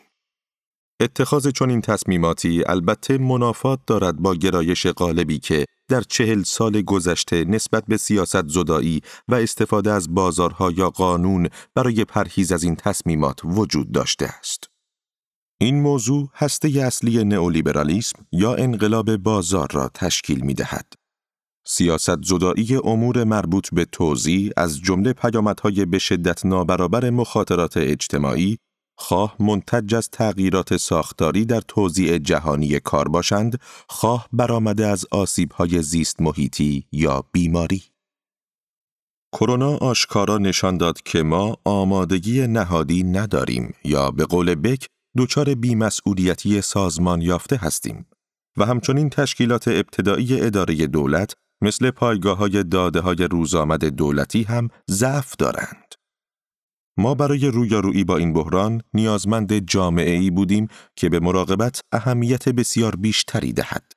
اتخاذ 1.02 1.48
چنین 1.48 1.82
تصمیماتی 1.82 2.64
البته 2.68 3.18
منافات 3.18 3.80
دارد 3.88 4.18
با 4.18 4.36
گرایش 4.36 4.88
غالبی 4.88 5.40
که 5.40 5.66
در 5.90 6.02
چهل 6.02 6.44
سال 6.44 6.82
گذشته 6.82 7.46
نسبت 7.46 7.84
به 7.88 7.98
سیاست 7.98 8.48
زدایی 8.48 9.02
و 9.28 9.36
استفاده 9.36 9.92
از 9.92 10.14
بازارها 10.14 10.72
یا 10.72 10.90
قانون 10.90 11.50
برای 11.76 12.06
پرهیز 12.06 12.52
از 12.52 12.64
این 12.64 12.76
تصمیمات 12.76 13.40
وجود 13.44 13.92
داشته 13.92 14.26
است. 14.40 14.64
این 15.62 15.82
موضوع 15.82 16.30
هسته 16.34 16.68
اصلی 16.68 17.24
نئولیبرالیسم 17.24 18.26
یا 18.32 18.56
انقلاب 18.56 19.18
بازار 19.18 19.68
را 19.72 19.90
تشکیل 19.94 20.46
می 20.46 20.54
دهد. 20.54 20.94
سیاست 21.68 22.24
زدایی 22.24 22.76
امور 22.84 23.24
مربوط 23.24 23.70
به 23.74 23.86
توزیع 23.86 24.52
از 24.58 24.80
جمله 24.82 25.14
پیامدهای 25.14 25.86
به 25.86 26.00
شدت 26.00 26.46
نابرابر 26.46 27.10
مخاطرات 27.10 27.78
اجتماعی 27.78 28.58
خواه 29.02 29.36
منتج 29.40 29.96
از 29.96 30.10
تغییرات 30.10 30.78
ساختاری 30.78 31.46
در 31.46 31.62
توزیع 31.62 32.18
جهانی 32.18 32.80
کار 32.80 33.08
باشند، 33.08 33.60
خواه 33.88 34.28
برآمده 34.34 34.88
از 34.88 35.06
آسیبهای 35.12 35.82
زیست 35.82 36.22
محیطی 36.22 36.86
یا 36.92 37.24
بیماری. 37.32 37.84
کرونا 39.34 39.78
آشکارا 39.78 40.38
نشان 40.38 40.78
داد 40.78 41.02
که 41.02 41.24
ما 41.24 41.58
آمادگی 41.66 42.48
نهادی 42.48 43.04
نداریم 43.04 43.74
یا 43.84 44.12
به 44.12 44.26
قول 44.26 44.56
بک 44.56 44.88
دچار 45.18 45.56
بیمسئولیتی 45.56 46.62
سازمان 46.62 47.22
یافته 47.22 47.56
هستیم 47.56 48.06
و 48.58 48.66
همچنین 48.66 49.10
تشکیلات 49.10 49.68
ابتدایی 49.68 50.42
اداره 50.42 50.88
دولت 50.88 51.34
مثل 51.62 51.92
پایگاه 51.92 52.38
های 52.38 52.64
داده 52.64 53.00
های 53.00 53.28
روزآمد 53.32 53.86
دولتی 53.86 54.44
هم 54.44 54.68
ضعف 54.92 55.36
دارند. 55.36 55.81
ما 56.98 57.16
برای 57.16 57.48
رویارویی 57.48 58.04
با 58.04 58.18
این 58.18 58.34
بحران 58.34 58.82
نیازمند 58.94 59.58
جامعه 59.58 60.12
ای 60.12 60.30
بودیم 60.30 60.68
که 60.96 61.10
به 61.10 61.20
مراقبت 61.20 61.82
اهمیت 61.92 62.50
بسیار 62.50 62.96
بیشتری 62.96 63.54
دهد. 63.54 63.92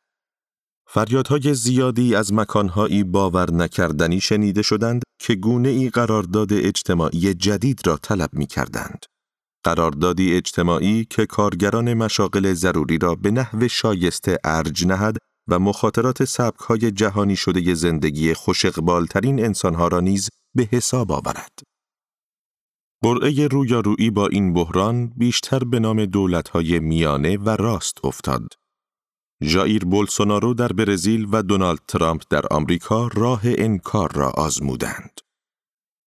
فریادهای 0.87 1.55
زیادی 1.55 2.15
از 2.15 2.33
مکانهایی 2.33 3.05
باور 3.05 3.51
نکردنی 3.51 4.21
شنیده 4.21 4.63
شدند 4.63 5.03
که 5.19 5.35
گونه 5.35 5.69
ای 5.69 5.89
قرارداد 5.91 6.53
اجتماعی 6.53 7.35
جدید 7.35 7.87
را 7.87 7.97
طلب 7.97 8.31
می 8.33 8.47
کردند. 8.47 9.07
قراردادی 9.65 10.37
اجتماعی 10.37 11.07
که 11.11 11.27
کارگران 11.27 11.95
مشاغل 11.95 12.53
ضروری 12.53 12.99
را 12.99 13.15
به 13.15 13.31
نحو 13.31 13.69
شایسته 13.69 14.39
ارج 14.45 14.87
نهد 14.87 15.17
و 15.49 15.59
مخاطرات 15.59 16.25
سبکهای 16.25 16.91
جهانی 16.91 17.37
شده 17.37 17.75
زندگی 17.75 18.35
خوشقبالترین 18.35 19.45
انسانها 19.45 19.89
را 19.89 20.01
نیز 20.01 20.29
به 20.55 20.69
حساب 20.73 21.13
آورد. 21.13 21.74
برعه 23.05 23.47
رویارویی 23.47 24.11
با 24.11 24.27
این 24.27 24.53
بحران 24.53 25.13
بیشتر 25.17 25.59
به 25.59 25.81
نام 25.81 26.05
دولتهای 26.05 26.79
میانه 26.79 27.37
و 27.37 27.51
راست 27.51 28.05
افتاد. 28.05 28.49
ژائیر 29.43 29.85
بولسونارو 29.85 30.55
در 30.55 30.69
برزیل 30.69 31.27
و 31.33 31.43
دونالد 31.43 31.81
ترامپ 31.89 32.23
در 32.31 32.43
آمریکا 32.51 33.09
راه 33.15 33.41
انکار 33.45 34.13
را 34.13 34.31
آزمودند. 34.31 35.21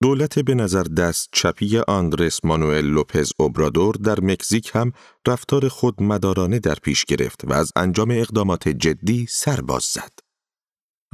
دولت 0.01 0.39
به 0.39 0.55
نظر 0.55 0.83
دست 0.83 1.29
چپی 1.31 1.77
آندرس 1.87 2.45
مانوئل 2.45 2.85
لوپز 2.85 3.31
اوبرادور 3.39 3.95
در 3.95 4.19
مکزیک 4.19 4.71
هم 4.73 4.91
رفتار 5.27 5.67
خودمدارانه 5.67 6.59
در 6.59 6.75
پیش 6.75 7.05
گرفت 7.05 7.41
و 7.45 7.53
از 7.53 7.71
انجام 7.75 8.11
اقدامات 8.11 8.69
جدی 8.69 9.25
سرباز 9.29 9.83
زد. 9.83 10.26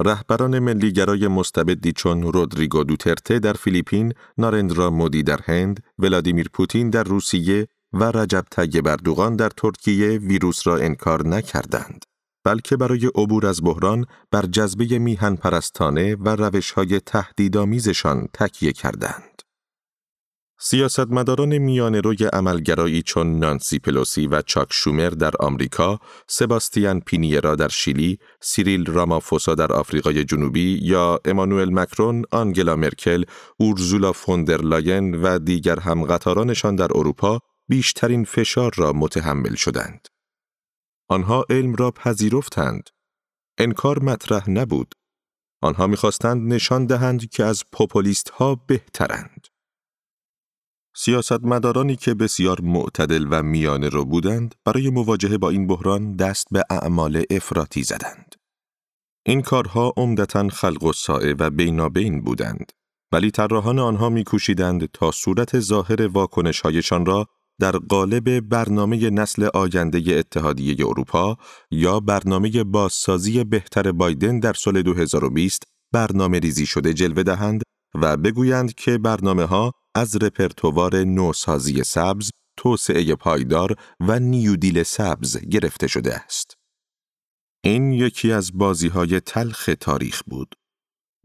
رهبران 0.00 0.58
ملیگرای 0.58 1.28
مستبدی 1.28 1.92
چون 1.92 2.22
رودریگو 2.22 2.84
دوترته 2.84 3.38
در 3.38 3.52
فیلیپین، 3.52 4.12
نارندرا 4.38 4.90
مودی 4.90 5.22
در 5.22 5.40
هند، 5.42 5.82
ولادیمیر 5.98 6.48
پوتین 6.52 6.90
در 6.90 7.04
روسیه 7.04 7.68
و 7.92 8.04
رجب 8.04 8.44
طیب 8.50 8.86
اردوغان 8.86 9.36
در 9.36 9.48
ترکیه 9.48 10.18
ویروس 10.18 10.66
را 10.66 10.76
انکار 10.76 11.26
نکردند. 11.26 12.04
بلکه 12.44 12.76
برای 12.76 13.06
عبور 13.06 13.46
از 13.46 13.62
بحران 13.62 14.06
بر 14.30 14.46
جذبه 14.46 14.98
میهن 14.98 15.36
پرستانه 15.36 16.14
و 16.14 16.28
روشهای 16.28 17.00
تهدیدآمیزشان 17.00 18.28
تکیه 18.32 18.72
کردند. 18.72 19.33
سیاستمداران 20.60 21.58
میان 21.58 21.94
روی 21.94 22.24
عملگرایی 22.32 23.02
چون 23.02 23.38
نانسی 23.38 23.78
پلوسی 23.78 24.26
و 24.26 24.42
چاک 24.42 24.68
شومر 24.72 25.10
در 25.10 25.32
آمریکا، 25.40 25.98
سباستیان 26.28 27.00
پینیرا 27.00 27.54
در 27.54 27.68
شیلی، 27.68 28.18
سیریل 28.40 28.86
رامافوسا 28.86 29.54
در 29.54 29.72
آفریقای 29.72 30.24
جنوبی 30.24 30.78
یا 30.82 31.20
امانوئل 31.24 31.70
مکرون، 31.70 32.24
آنگلا 32.30 32.76
مرکل، 32.76 33.24
اورزولا 33.56 34.12
فوندرلاین 34.12 35.14
و 35.14 35.38
دیگر 35.38 35.80
همقطارانشان 35.80 36.76
در 36.76 36.88
اروپا 36.94 37.40
بیشترین 37.68 38.24
فشار 38.24 38.72
را 38.76 38.92
متحمل 38.92 39.54
شدند. 39.54 40.08
آنها 41.08 41.44
علم 41.50 41.74
را 41.74 41.90
پذیرفتند. 41.90 42.90
انکار 43.58 43.98
مطرح 43.98 44.50
نبود. 44.50 44.94
آنها 45.62 45.86
می‌خواستند 45.86 46.52
نشان 46.52 46.86
دهند 46.86 47.28
که 47.28 47.44
از 47.44 47.62
پوپولیست 47.72 48.30
ها 48.30 48.54
بهترند. 48.66 49.46
سیاستمدارانی 50.96 51.96
که 51.96 52.14
بسیار 52.14 52.60
معتدل 52.60 53.26
و 53.30 53.42
میانه 53.42 53.88
رو 53.88 54.04
بودند 54.04 54.54
برای 54.64 54.90
مواجهه 54.90 55.38
با 55.38 55.50
این 55.50 55.66
بحران 55.66 56.16
دست 56.16 56.46
به 56.50 56.64
اعمال 56.70 57.24
افراطی 57.30 57.82
زدند. 57.82 58.34
این 59.26 59.42
کارها 59.42 59.92
عمدتا 59.96 60.48
خلق 60.48 60.84
و 60.84 60.92
سائه 60.92 61.34
و 61.38 61.50
بینابین 61.50 62.20
بودند 62.20 62.72
ولی 63.12 63.30
طراحان 63.30 63.78
آنها 63.78 64.08
میکوشیدند 64.08 64.86
تا 64.86 65.10
صورت 65.10 65.60
ظاهر 65.60 66.06
واکنشهایشان 66.06 67.06
را 67.06 67.26
در 67.60 67.72
قالب 67.72 68.40
برنامه 68.40 69.10
نسل 69.10 69.48
آینده 69.54 70.18
اتحادیه 70.18 70.76
اروپا 70.86 71.36
یا 71.70 72.00
برنامه 72.00 72.64
بازسازی 72.64 73.44
بهتر 73.44 73.92
بایدن 73.92 74.40
در 74.40 74.52
سال 74.52 74.82
2020 74.82 75.62
برنامه 75.92 76.38
ریزی 76.38 76.66
شده 76.66 76.94
جلوه 76.94 77.22
دهند 77.22 77.62
و 77.94 78.16
بگویند 78.16 78.74
که 78.74 78.98
برنامه 78.98 79.44
ها 79.44 79.72
از 79.94 80.16
رپرتوار 80.16 80.96
نوسازی 80.96 81.84
سبز، 81.84 82.30
توسعه 82.58 83.14
پایدار 83.14 83.76
و 84.00 84.18
نیودیل 84.18 84.82
سبز 84.82 85.38
گرفته 85.38 85.86
شده 85.86 86.14
است. 86.14 86.54
این 87.64 87.92
یکی 87.92 88.32
از 88.32 88.50
بازی 88.54 88.88
های 88.88 89.20
تلخ 89.20 89.70
تاریخ 89.80 90.22
بود. 90.26 90.54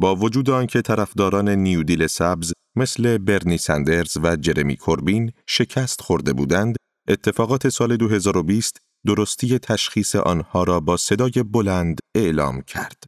با 0.02 0.16
وجود 0.16 0.50
آنکه 0.50 0.82
طرفداران 0.82 1.50
نیودیل 1.50 2.08
سبز 2.08 2.54
مثل 2.78 3.18
برنی 3.18 3.58
سندرز 3.58 4.18
و 4.24 4.36
جرمی 4.36 4.78
کوربین 4.78 5.32
شکست 5.48 6.02
خورده 6.02 6.34
بودند، 6.34 6.76
اتفاقات 7.08 7.70
سال 7.70 7.98
2020 7.98 8.78
درستی 9.06 9.60
تشخیص 9.60 10.16
آنها 10.16 10.64
را 10.64 10.80
با 10.80 10.98
صدای 10.98 11.44
بلند 11.52 12.00
اعلام 12.16 12.62
کرد. 12.62 13.04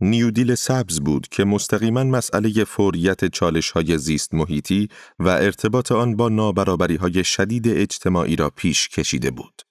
نیودیل 0.00 0.54
سبز 0.54 1.00
بود 1.00 1.28
که 1.28 1.44
مستقیما 1.44 2.04
مسئله 2.04 2.64
فوریت 2.64 3.24
چالش 3.24 3.70
های 3.70 3.98
زیست 3.98 4.34
محیطی 4.34 4.88
و 5.18 5.28
ارتباط 5.28 5.92
آن 5.92 6.16
با 6.16 6.28
نابرابری 6.28 6.96
های 6.96 7.24
شدید 7.24 7.68
اجتماعی 7.68 8.36
را 8.36 8.50
پیش 8.50 8.88
کشیده 8.88 9.30
بود. 9.30 9.62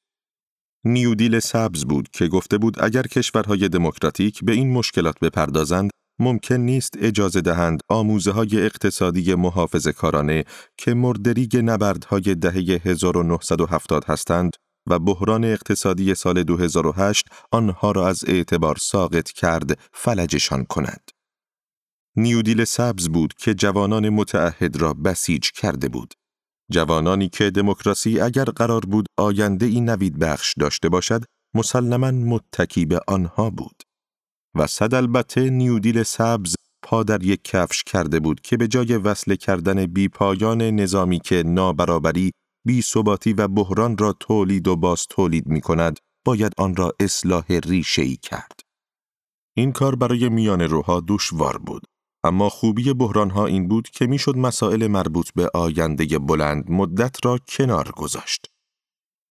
نیودیل 0.86 1.40
سبز 1.40 1.86
بود 1.86 2.10
که 2.10 2.28
گفته 2.28 2.58
بود 2.58 2.84
اگر 2.84 3.04
کشورهای 3.04 3.70
دموکراتیک 3.70 4.40
به 4.44 4.52
این 4.52 4.72
مشکلات 4.74 5.20
بپردازند 5.20 5.92
ممکن 6.20 6.56
نیست 6.56 6.94
اجازه 7.02 7.42
دهند 7.42 7.80
آموزه 7.90 8.32
های 8.32 8.62
اقتصادی 8.66 9.36
محافظ 9.36 9.88
کارانه 9.88 10.44
که 10.78 10.94
مردریگ 10.94 11.58
نبردهای 11.58 12.36
دهه 12.36 12.82
1970 12.86 14.06
هستند 14.06 14.56
و 14.88 15.00
بحران 15.00 15.43
اقتصادی 15.43 16.15
سال 16.15 16.43
2008 16.43 17.28
آنها 17.52 17.91
را 17.91 18.08
از 18.08 18.23
اعتبار 18.28 18.76
ساقط 18.76 19.32
کرد 19.32 19.80
فلجشان 19.93 20.65
کند. 20.65 21.10
نیودیل 22.15 22.63
سبز 22.63 23.10
بود 23.10 23.34
که 23.34 23.54
جوانان 23.54 24.10
متعهد 24.10 24.76
را 24.76 24.93
بسیج 24.93 25.52
کرده 25.52 25.89
بود. 25.89 26.13
جوانانی 26.71 27.30
که 27.30 27.50
دموکراسی 27.50 28.19
اگر 28.19 28.45
قرار 28.45 28.82
بود 28.82 29.06
آینده 29.17 29.65
ای 29.65 29.82
نوید 29.82 30.19
بخش 30.19 30.54
داشته 30.60 30.89
باشد، 30.89 31.23
مسلما 31.54 32.12
متکی 32.12 32.86
به 32.86 33.00
آنها 33.08 33.50
بود. 33.50 33.84
و 34.56 34.67
صد 34.67 34.93
البته 34.93 35.50
نیودیل 35.50 36.04
سبز 36.04 36.56
پا 36.84 37.04
در 37.04 37.23
یک 37.23 37.43
کفش 37.43 37.84
کرده 37.84 38.19
بود 38.19 38.41
که 38.41 38.58
به 38.58 38.67
جای 38.67 38.97
وصله 38.97 39.36
کردن 39.36 39.86
بیپایان 39.86 40.62
نظامی 40.62 41.19
که 41.19 41.43
نابرابری، 41.43 42.32
بی 42.67 42.82
ثباتی 42.82 43.34
و 43.34 43.47
بحران 43.47 43.97
را 43.97 44.13
تولید 44.13 44.67
و 44.67 44.75
باز 44.75 45.08
تولید 45.10 45.47
می 45.47 45.62
کند، 45.62 45.99
باید 46.25 46.53
آن 46.58 46.75
را 46.75 46.93
اصلاح 46.99 47.45
ریشه 47.49 48.01
ای 48.01 48.15
کرد. 48.15 48.60
این 49.58 49.71
کار 49.71 49.95
برای 49.95 50.30
میان 50.30 50.62
روها 50.62 51.03
دشوار 51.08 51.58
بود. 51.58 51.84
اما 52.23 52.49
خوبی 52.49 52.93
بحران 52.93 53.30
ها 53.30 53.45
این 53.45 53.67
بود 53.67 53.89
که 53.89 54.08
می‌شد 54.08 54.38
مسائل 54.38 54.88
مربوط 54.88 55.30
به 55.36 55.49
آینده 55.53 56.19
بلند 56.19 56.71
مدت 56.71 57.25
را 57.25 57.38
کنار 57.47 57.91
گذاشت. 57.91 58.45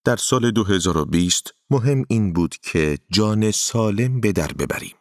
در 0.04 0.16
سال 0.16 0.50
2020 0.50 1.54
مهم 1.70 2.04
این 2.08 2.32
بود 2.32 2.54
که 2.62 2.98
جان 3.10 3.50
سالم 3.50 4.20
به 4.20 4.32
در 4.32 4.52
ببریم. 4.52 4.94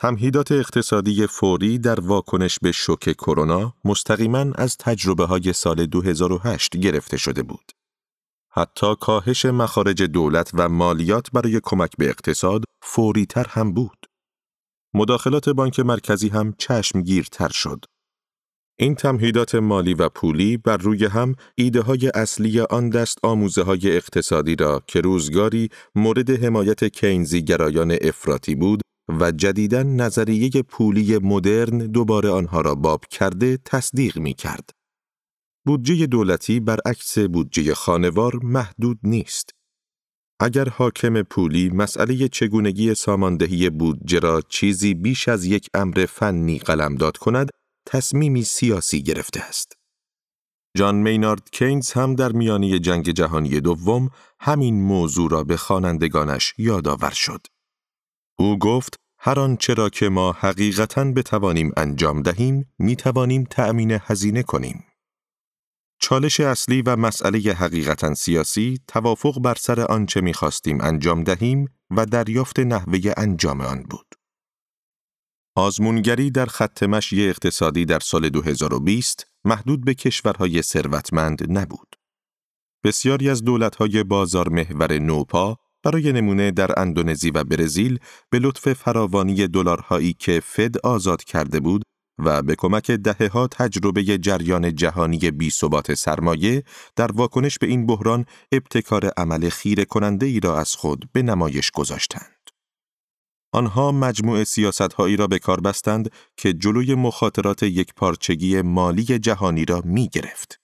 تمهیدات 0.00 0.52
اقتصادی 0.52 1.26
فوری 1.26 1.78
در 1.78 2.00
واکنش 2.00 2.58
به 2.62 2.72
شوک 2.72 3.12
کرونا 3.12 3.74
مستقیما 3.84 4.52
از 4.54 4.76
تجربه 4.76 5.24
های 5.24 5.52
سال 5.52 5.86
2008 5.86 6.76
گرفته 6.76 7.16
شده 7.16 7.42
بود. 7.42 7.72
حتی 8.50 8.94
کاهش 9.00 9.44
مخارج 9.44 10.02
دولت 10.02 10.50
و 10.54 10.68
مالیات 10.68 11.30
برای 11.32 11.60
کمک 11.62 11.90
به 11.98 12.08
اقتصاد 12.08 12.64
فوری 12.82 13.26
تر 13.26 13.46
هم 13.48 13.72
بود. 13.72 14.06
مداخلات 14.94 15.48
بانک 15.48 15.80
مرکزی 15.80 16.28
هم 16.28 16.54
چشمگیرتر 16.58 17.48
شد. 17.48 17.84
این 18.78 18.94
تمهیدات 18.94 19.54
مالی 19.54 19.94
و 19.94 20.08
پولی 20.08 20.56
بر 20.56 20.76
روی 20.76 21.04
هم 21.04 21.34
ایده 21.54 21.80
های 21.80 22.10
اصلی 22.14 22.60
آن 22.60 22.90
دست 22.90 23.18
آموزه 23.22 23.62
های 23.62 23.96
اقتصادی 23.96 24.56
را 24.56 24.82
که 24.86 25.00
روزگاری 25.00 25.68
مورد 25.94 26.30
حمایت 26.30 26.84
کینزی 26.84 27.42
گرایان 27.42 27.96
افراطی 28.02 28.54
بود 28.54 28.82
و 29.08 29.32
جدیدا 29.32 29.82
نظریه 29.82 30.50
پولی 30.62 31.18
مدرن 31.18 31.78
دوباره 31.78 32.28
آنها 32.30 32.60
را 32.60 32.74
باب 32.74 33.04
کرده 33.10 33.58
تصدیق 33.64 34.18
می 34.18 34.34
کرد. 34.34 34.70
بودجه 35.66 36.06
دولتی 36.06 36.60
برعکس 36.60 37.18
بودجه 37.18 37.74
خانوار 37.74 38.36
محدود 38.42 38.98
نیست. 39.02 39.50
اگر 40.40 40.68
حاکم 40.68 41.22
پولی 41.22 41.68
مسئله 41.68 42.28
چگونگی 42.28 42.94
ساماندهی 42.94 43.70
بودجه 43.70 44.18
را 44.18 44.42
چیزی 44.48 44.94
بیش 44.94 45.28
از 45.28 45.44
یک 45.44 45.68
امر 45.74 46.06
فنی 46.08 46.58
قلمداد 46.58 47.16
کند، 47.16 47.50
تصمیمی 47.86 48.42
سیاسی 48.42 49.02
گرفته 49.02 49.40
است. 49.40 49.72
جان 50.76 50.94
مینارد 50.94 51.50
کینز 51.52 51.92
هم 51.92 52.14
در 52.14 52.32
میانی 52.32 52.78
جنگ 52.78 53.10
جهانی 53.10 53.60
دوم 53.60 54.10
همین 54.40 54.82
موضوع 54.82 55.30
را 55.30 55.44
به 55.44 55.56
خوانندگانش 55.56 56.54
یادآور 56.58 57.10
شد. 57.10 57.46
او 58.38 58.58
گفت 58.58 58.94
هر 59.18 59.40
آنچه 59.40 59.74
را 59.74 59.88
که 59.88 60.08
ما 60.08 60.32
حقیقتا 60.32 61.04
بتوانیم 61.04 61.72
انجام 61.76 62.22
دهیم 62.22 62.72
می 62.78 62.96
توانیم 62.96 63.44
تأمین 63.44 63.98
هزینه 64.02 64.42
کنیم. 64.42 64.84
چالش 66.00 66.40
اصلی 66.40 66.82
و 66.82 66.96
مسئله 66.96 67.38
حقیقتا 67.38 68.14
سیاسی 68.14 68.80
توافق 68.86 69.40
بر 69.40 69.54
سر 69.54 69.80
آنچه 69.80 70.20
می 70.20 70.34
خواستیم 70.34 70.80
انجام 70.80 71.24
دهیم 71.24 71.68
و 71.90 72.06
دریافت 72.06 72.58
نحوه 72.58 73.00
انجام 73.16 73.60
آن 73.60 73.82
بود. 73.82 74.14
آزمونگری 75.56 76.30
در 76.30 76.46
خط 76.46 76.82
مشی 76.82 77.28
اقتصادی 77.28 77.84
در 77.84 77.98
سال 77.98 78.28
2020 78.28 79.26
محدود 79.44 79.84
به 79.84 79.94
کشورهای 79.94 80.62
ثروتمند 80.62 81.58
نبود. 81.58 81.96
بسیاری 82.84 83.30
از 83.30 83.44
دولتهای 83.44 84.04
بازار 84.04 84.48
محور 84.48 84.98
نوپا 84.98 85.58
برای 85.82 86.12
نمونه 86.12 86.50
در 86.50 86.80
اندونزی 86.80 87.30
و 87.30 87.44
برزیل 87.44 87.98
به 88.30 88.38
لطف 88.38 88.72
فراوانی 88.72 89.46
دلارهایی 89.46 90.12
که 90.12 90.40
فد 90.44 90.78
آزاد 90.78 91.24
کرده 91.24 91.60
بود 91.60 91.82
و 92.18 92.42
به 92.42 92.54
کمک 92.54 92.90
دهه 92.90 93.30
ها 93.32 93.46
تجربه 93.46 94.02
جریان 94.02 94.74
جهانی 94.74 95.18
بی 95.18 95.50
ثبات 95.50 95.94
سرمایه 95.94 96.64
در 96.96 97.12
واکنش 97.12 97.58
به 97.58 97.66
این 97.66 97.86
بحران 97.86 98.24
ابتکار 98.52 99.06
عمل 99.16 99.48
خیره 99.48 99.84
کننده 99.84 100.26
ای 100.26 100.40
را 100.40 100.58
از 100.58 100.74
خود 100.74 101.08
به 101.12 101.22
نمایش 101.22 101.70
گذاشتند. 101.70 102.34
آنها 103.52 103.92
مجموع 103.92 104.44
سیاست 104.44 104.92
هایی 104.92 105.16
را 105.16 105.26
به 105.26 105.38
کار 105.38 105.60
بستند 105.60 106.10
که 106.36 106.52
جلوی 106.52 106.94
مخاطرات 106.94 107.62
یک 107.62 107.94
پارچگی 107.94 108.62
مالی 108.62 109.04
جهانی 109.04 109.64
را 109.64 109.82
می 109.84 110.08
گرفت. 110.08 110.60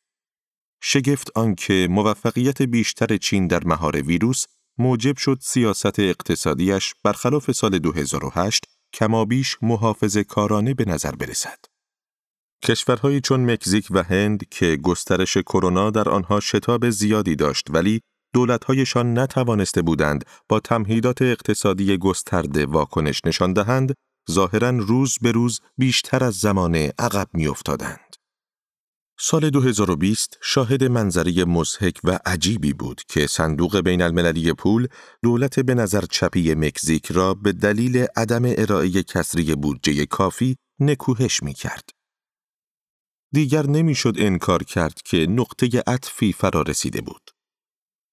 شگفت 0.83 1.31
آنکه 1.35 1.88
موفقیت 1.90 2.62
بیشتر 2.62 3.16
چین 3.16 3.46
در 3.46 3.64
مهار 3.64 4.03
ویروس 4.03 4.44
موجب 4.78 5.16
شد 5.16 5.38
سیاست 5.42 5.98
اقتصادیش 5.98 6.94
برخلاف 7.04 7.52
سال 7.52 7.78
2008 7.78 8.64
کمابیش 8.94 9.56
محافظ 9.62 10.16
کارانه 10.16 10.74
به 10.74 10.84
نظر 10.84 11.12
برسد. 11.14 11.58
کشورهایی 12.64 13.20
چون 13.20 13.50
مکزیک 13.50 13.87
و 13.90 14.02
هند 14.02 14.48
که 14.48 14.76
گسترش 14.76 15.37
کرونا 15.37 15.90
در 15.90 16.08
آنها 16.08 16.40
شتاب 16.40 16.90
زیادی 16.90 17.37
داشت 17.37 17.66
ولی 17.70 18.00
دولتهایشان 18.34 19.18
نتوانسته 19.18 19.82
بودند 19.82 20.24
با 20.48 20.60
تمهیدات 20.60 21.22
اقتصادی 21.22 21.98
گسترده 21.98 22.66
واکنش 22.66 23.20
نشان 23.24 23.52
دهند، 23.52 23.94
ظاهرا 24.30 24.70
روز 24.70 25.18
به 25.22 25.32
روز 25.32 25.60
بیشتر 25.78 26.24
از 26.24 26.34
زمانه 26.34 26.92
عقب 26.98 27.28
میافتادند. 27.32 28.03
سال 29.18 29.50
2020 29.50 30.38
شاهد 30.42 30.85
منظری 30.85 31.44
مزهک 31.44 32.00
و 32.05 32.18
عجیبی 32.27 32.72
بود 32.72 33.00
که 33.09 33.27
صندوق 33.27 33.81
بین 33.81 34.03
المللی 34.03 34.53
پول 34.53 34.88
دولت 35.22 35.61
به 35.61 35.74
نظر 35.74 36.05
چپی 36.11 36.55
مکزیک 36.55 37.12
را 37.12 37.35
به 37.35 37.53
دلیل 37.53 38.07
عدم 38.16 38.42
ارائه 38.44 38.90
کسری 38.90 39.55
بودجه 39.55 40.07
کافی 40.07 40.57
نکوهش 40.81 41.42
می 41.42 41.55
کرد. 41.55 41.90
دیگر 43.33 43.66
نمی‌شد 43.66 44.14
انکار 44.18 44.62
کرد 44.62 45.03
که 45.05 45.16
نقطه 45.16 45.83
عطفی 45.87 46.33
فرا 46.33 46.62
رسیده 46.62 47.00
بود. 47.00 47.31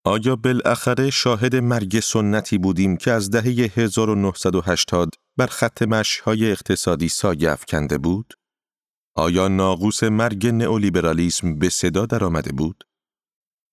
آیا 0.06 0.36
بالاخره 0.36 1.10
شاهد 1.10 1.56
مرگ 1.56 2.00
سنتی 2.00 2.58
بودیم 2.58 2.98
که 2.98 3.12
از 3.12 3.30
دهه 3.30 3.72
1980 3.76 5.10
بر 5.38 5.48
خط 5.48 5.82
مشهای 5.82 6.52
اقتصادی 6.52 7.10
سایه 7.10 7.52
افکنده 7.52 7.98
بود؟ 7.98 8.34
آیا 9.16 9.48
ناقوس 9.48 10.04
مرگ 10.04 10.48
نئولیبرالیسم 10.48 11.56
به 11.56 11.70
صدا 11.70 12.06
درآمده 12.06 12.52
بود؟ 12.52 12.84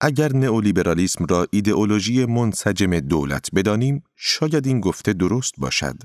اگر 0.00 0.32
نئولیبرالیسم 0.32 1.24
را 1.24 1.46
ایدئولوژی 1.50 2.26
منسجم 2.26 3.00
دولت 3.00 3.48
بدانیم، 3.54 4.04
شاید 4.16 4.66
این 4.66 4.80
گفته 4.80 5.12
درست 5.12 5.52
باشد. 5.58 5.96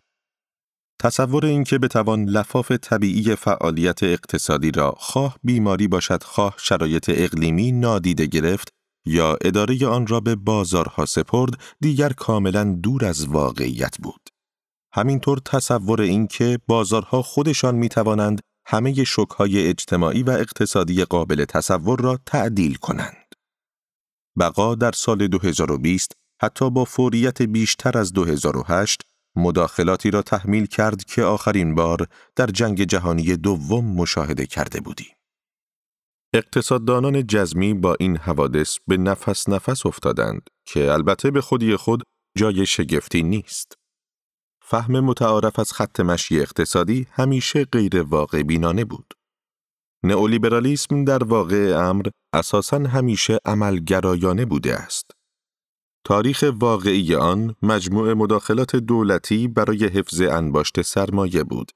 تصور 1.00 1.46
اینکه 1.46 1.78
بتوان 1.78 2.26
لفاف 2.26 2.72
طبیعی 2.72 3.36
فعالیت 3.36 4.04
اقتصادی 4.04 4.72
را 4.72 4.96
خواه 4.98 5.38
بیماری 5.44 5.88
باشد 5.88 6.24
خواه 6.24 6.56
شرایط 6.58 7.12
اقلیمی 7.14 7.72
نادیده 7.72 8.26
گرفت 8.26 8.70
یا 9.06 9.38
اداره 9.42 9.88
آن 9.88 10.08
را 10.08 10.20
به 10.20 10.36
بازارها 10.36 11.06
سپرد 11.06 11.54
دیگر 11.82 12.10
کاملا 12.10 12.64
دور 12.84 13.06
از 13.06 13.26
واقعیت 13.26 13.98
بود. 13.98 14.30
همینطور 14.94 15.40
تصور 15.46 16.02
اینکه 16.02 16.60
بازارها 16.68 17.22
خودشان 17.22 17.76
می 17.76 17.90
توانند 17.90 18.42
همه 18.66 19.04
شکهای 19.04 19.68
اجتماعی 19.68 20.24
و 20.24 20.30
اقتصادی 20.30 21.04
قابل 21.04 21.46
تصور 21.46 22.00
را 22.00 22.20
تعدیل 22.26 22.76
کنند. 22.76 23.36
بقا 24.40 24.76
در 24.76 24.92
سال 24.92 25.28
2020 25.28 26.12
حتی 26.42 26.70
با 26.70 26.86
فوریت 26.86 27.42
بیشتر 27.42 27.98
از 27.98 28.14
2008 28.14 29.02
مداخلاتی 29.36 30.12
را 30.12 30.22
تحمیل 30.22 30.66
کرد 30.66 31.04
که 31.04 31.24
آخرین 31.24 31.76
بار 31.76 32.08
در 32.36 32.48
جنگ 32.48 32.84
جهانی 32.84 33.36
دوم 33.36 33.86
مشاهده 33.86 34.46
کرده 34.46 34.82
بودیم. 34.82 35.16
اقتصاددانان 36.34 37.28
جزمی 37.28 37.74
با 37.74 37.96
این 38.00 38.18
حوادث 38.18 38.78
به 38.88 38.98
نفس 38.98 39.50
نفس 39.50 39.86
افتادند 39.86 40.50
که 40.66 40.92
البته 40.92 41.32
به 41.32 41.42
خودی 41.42 41.76
خود 41.76 42.04
جای 42.38 42.66
شگفتی 42.66 43.24
نیست. 43.24 43.78
فهم 44.66 45.00
متعارف 45.00 45.60
از 45.60 45.74
خط 45.74 46.00
مشی 46.00 46.40
اقتصادی 46.40 47.08
همیشه 47.12 47.66
غیر 47.66 48.02
واقع 48.02 48.44
بینانه 48.44 48.86
بود. 48.86 49.14
نئولیبرالیسم 50.04 51.06
در 51.06 51.24
واقع 51.24 51.90
امر 51.90 52.08
اساساً 52.34 52.78
همیشه 52.78 53.40
عملگرایانه 53.46 54.46
بوده 54.46 54.76
است. 54.76 55.12
تاریخ 56.06 56.46
واقعی 56.60 57.16
آن 57.16 57.56
مجموع 57.62 58.14
مداخلات 58.14 58.76
دولتی 58.76 59.48
برای 59.48 59.86
حفظ 59.86 60.22
انباشت 60.22 60.82
سرمایه 60.82 61.44
بود 61.44 61.72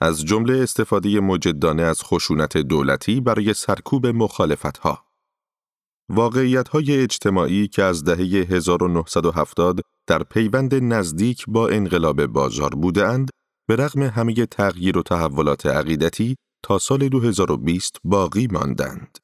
از 0.00 0.24
جمله 0.24 0.62
استفاده 0.62 1.20
مجدانه 1.20 1.82
از 1.82 2.02
خشونت 2.02 2.56
دولتی 2.56 3.20
برای 3.20 3.54
سرکوب 3.54 4.06
مخالفتها. 4.06 5.04
واقعیت 6.08 6.68
های 6.68 6.98
اجتماعی 6.98 7.68
که 7.68 7.82
از 7.82 8.04
دهه 8.04 8.46
1970 8.50 9.80
در 10.06 10.22
پیوند 10.22 10.74
نزدیک 10.74 11.44
با 11.48 11.68
انقلاب 11.68 12.26
بازار 12.26 12.70
بودند، 12.70 13.30
به 13.68 13.76
رغم 13.76 14.02
همه 14.02 14.46
تغییر 14.46 14.98
و 14.98 15.02
تحولات 15.02 15.66
عقیدتی 15.66 16.36
تا 16.64 16.78
سال 16.78 17.08
2020 17.08 17.96
باقی 18.04 18.48
ماندند. 18.52 19.18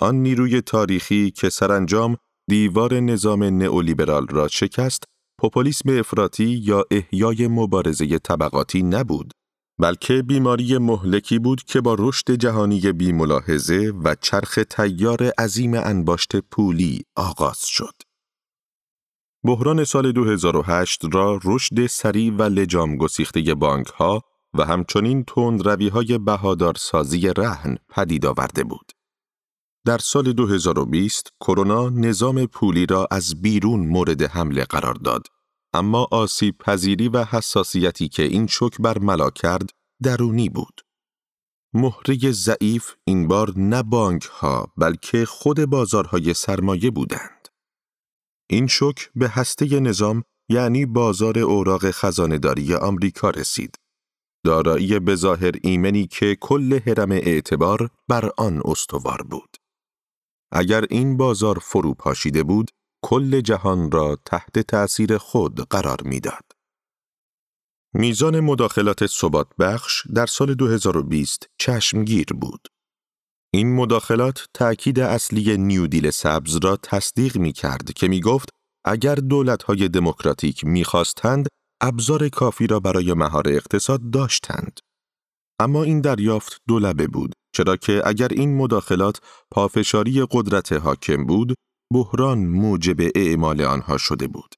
آن 0.00 0.14
نیروی 0.14 0.60
تاریخی 0.60 1.30
که 1.30 1.48
سرانجام 1.48 2.16
دیوار 2.48 3.00
نظام 3.00 3.44
نئولیبرال 3.44 4.26
را 4.26 4.48
شکست، 4.48 5.04
پوپولیسم 5.40 5.98
افراطی 5.98 6.44
یا 6.44 6.84
احیای 6.90 7.48
مبارزه 7.48 8.18
طبقاتی 8.18 8.82
نبود، 8.82 9.32
بلکه 9.80 10.22
بیماری 10.22 10.78
مهلکی 10.78 11.38
بود 11.38 11.62
که 11.62 11.80
با 11.80 11.96
رشد 11.98 12.30
جهانی 12.30 12.92
بی 12.92 13.12
ملاحظه 13.12 13.92
و 14.04 14.14
چرخ 14.20 14.58
تیار 14.70 15.22
عظیم 15.38 15.74
انباشت 15.74 16.36
پولی 16.36 17.02
آغاز 17.16 17.66
شد. 17.66 17.94
بحران 19.44 19.84
سال 19.84 20.12
2008 20.12 21.00
را 21.12 21.40
رشد 21.44 21.86
سریع 21.86 22.32
و 22.32 22.42
لجام 22.42 22.96
گسیخته 22.96 23.54
بانک 23.54 23.86
ها 23.86 24.22
و 24.54 24.64
همچنین 24.64 25.24
تند 25.24 25.68
روی 25.68 25.88
های 25.88 26.18
بهادارسازی 26.18 27.28
رهن 27.36 27.76
پدید 27.88 28.26
آورده 28.26 28.64
بود. 28.64 28.92
در 29.86 29.98
سال 29.98 30.32
2020 30.32 31.32
کرونا 31.40 31.88
نظام 31.88 32.46
پولی 32.46 32.86
را 32.86 33.08
از 33.10 33.42
بیرون 33.42 33.80
مورد 33.80 34.22
حمله 34.22 34.64
قرار 34.64 34.94
داد 34.94 35.26
اما 35.72 36.08
آسیب 36.10 36.58
پذیری 36.58 37.08
و 37.08 37.24
حساسیتی 37.24 38.08
که 38.08 38.22
این 38.22 38.46
شک 38.46 38.80
بر 38.80 38.98
ملا 38.98 39.30
کرد 39.30 39.70
درونی 40.02 40.48
بود. 40.48 40.80
مهره 41.74 42.32
ضعیف 42.32 42.94
این 43.04 43.28
بار 43.28 43.52
نه 43.56 43.82
بانک 43.82 44.24
ها 44.24 44.72
بلکه 44.76 45.24
خود 45.24 45.64
بازارهای 45.64 46.34
سرمایه 46.34 46.90
بودند. 46.90 47.48
این 48.50 48.66
شک 48.66 49.10
به 49.14 49.28
هسته 49.28 49.80
نظام 49.80 50.22
یعنی 50.48 50.86
بازار 50.86 51.38
اوراق 51.38 51.90
خزانهداری 51.90 52.74
آمریکا 52.74 53.30
رسید. 53.30 53.74
دارایی 54.44 54.98
بظاهر 54.98 55.52
ایمنی 55.62 56.06
که 56.06 56.36
کل 56.40 56.78
حرم 56.86 57.12
اعتبار 57.12 57.90
بر 58.08 58.30
آن 58.36 58.62
استوار 58.64 59.22
بود. 59.22 59.56
اگر 60.52 60.84
این 60.90 61.16
بازار 61.16 61.58
فرو 61.58 61.94
پاشیده 61.94 62.42
بود، 62.42 62.70
کل 63.02 63.40
جهان 63.40 63.90
را 63.90 64.18
تحت 64.24 64.58
تأثیر 64.58 65.18
خود 65.18 65.60
قرار 65.60 66.02
می‌داد. 66.02 66.44
میزان 67.94 68.40
مداخلات 68.40 69.06
ثبات 69.06 69.48
بخش 69.58 70.06
در 70.14 70.26
سال 70.26 70.54
2020 70.54 71.46
چشمگیر 71.58 72.26
بود. 72.40 72.68
این 73.54 73.74
مداخلات 73.74 74.46
تأکید 74.54 75.00
اصلی 75.00 75.56
نیودیل 75.56 76.10
سبز 76.10 76.56
را 76.56 76.76
تصدیق 76.76 77.36
می 77.36 77.52
کرد 77.52 77.92
که 77.92 78.08
می 78.08 78.20
گفت 78.20 78.48
اگر 78.84 79.14
دولت‌های 79.14 79.88
دموکراتیک 79.88 80.64
می‌خواستند 80.64 81.48
ابزار 81.80 82.28
کافی 82.28 82.66
را 82.66 82.80
برای 82.80 83.14
مهار 83.14 83.48
اقتصاد 83.48 84.10
داشتند. 84.10 84.80
اما 85.60 85.82
این 85.82 86.00
دریافت 86.00 86.58
دولبه 86.68 87.06
بود 87.06 87.32
چرا 87.54 87.76
که 87.76 88.02
اگر 88.04 88.28
این 88.28 88.56
مداخلات 88.56 89.20
پافشاری 89.50 90.26
قدرت 90.30 90.72
حاکم 90.72 91.26
بود 91.26 91.54
بحران 91.92 92.38
موجب 92.46 92.96
اعمال 93.14 93.62
آنها 93.62 93.98
شده 93.98 94.26
بود. 94.28 94.54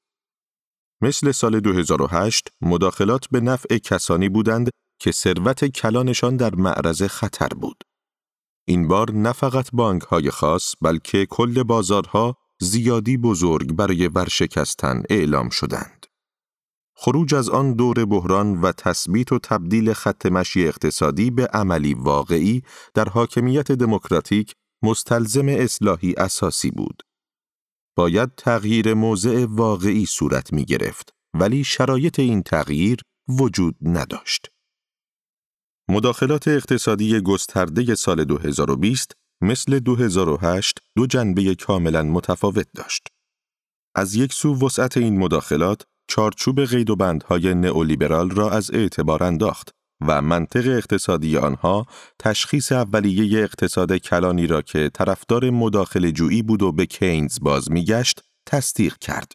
مثل 1.02 1.32
سال 1.32 1.60
2008 1.60 2.48
مداخلات 2.60 3.26
به 3.30 3.40
نفع 3.40 3.78
کسانی 3.78 4.28
بودند 4.28 4.70
که 5.00 5.12
ثروت 5.12 5.64
کلانشان 5.64 6.36
در 6.36 6.54
معرض 6.54 7.02
خطر 7.02 7.48
بود. 7.48 7.82
این 8.68 8.88
بار 8.88 9.10
نه 9.12 9.32
فقط 9.32 9.70
بانک 9.72 10.02
های 10.02 10.30
خاص 10.30 10.74
بلکه 10.80 11.26
کل 11.26 11.62
بازارها 11.62 12.36
زیادی 12.60 13.16
بزرگ 13.16 13.72
برای 13.72 14.08
ورشکستن 14.08 15.02
اعلام 15.10 15.48
شدند. 15.48 16.06
خروج 16.96 17.34
از 17.34 17.48
آن 17.48 17.74
دور 17.74 18.04
بحران 18.04 18.60
و 18.60 18.72
تثبیت 18.72 19.32
و 19.32 19.38
تبدیل 19.38 19.92
خط 19.92 20.26
مشی 20.26 20.68
اقتصادی 20.68 21.30
به 21.30 21.46
عملی 21.46 21.94
واقعی 21.94 22.62
در 22.94 23.08
حاکمیت 23.08 23.72
دموکراتیک 23.72 24.54
مستلزم 24.82 25.48
اصلاحی 25.48 26.14
اساسی 26.16 26.70
بود. 26.70 27.02
باید 27.96 28.34
تغییر 28.36 28.94
موضع 28.94 29.46
واقعی 29.48 30.06
صورت 30.06 30.52
می 30.52 30.64
گرفت 30.64 31.14
ولی 31.34 31.64
شرایط 31.64 32.18
این 32.18 32.42
تغییر 32.42 33.00
وجود 33.28 33.76
نداشت. 33.82 34.48
مداخلات 35.90 36.48
اقتصادی 36.48 37.20
گسترده 37.20 37.94
سال 37.94 38.24
2020 38.24 39.12
مثل 39.42 39.78
2008 39.78 40.78
دو 40.96 41.06
جنبه 41.06 41.54
کاملا 41.54 42.02
متفاوت 42.02 42.66
داشت. 42.74 43.08
از 43.94 44.14
یک 44.14 44.32
سو 44.32 44.66
وسعت 44.66 44.96
این 44.96 45.18
مداخلات 45.18 45.82
چارچوب 46.08 46.64
قید 46.64 46.90
و 46.90 46.96
بندهای 46.96 47.54
نئولیبرال 47.54 48.30
را 48.30 48.50
از 48.50 48.70
اعتبار 48.74 49.22
انداخت 49.22 49.70
و 50.06 50.22
منطق 50.22 50.66
اقتصادی 50.66 51.36
آنها 51.36 51.86
تشخیص 52.18 52.72
اولیه 52.72 53.42
اقتصاد 53.42 53.96
کلانی 53.96 54.46
را 54.46 54.62
که 54.62 54.90
طرفدار 54.94 55.50
مداخل 55.50 56.10
جویی 56.10 56.42
بود 56.42 56.62
و 56.62 56.72
به 56.72 56.86
کینز 56.86 57.38
باز 57.42 57.70
میگشت 57.70 58.24
تصدیق 58.46 58.98
کرد. 58.98 59.32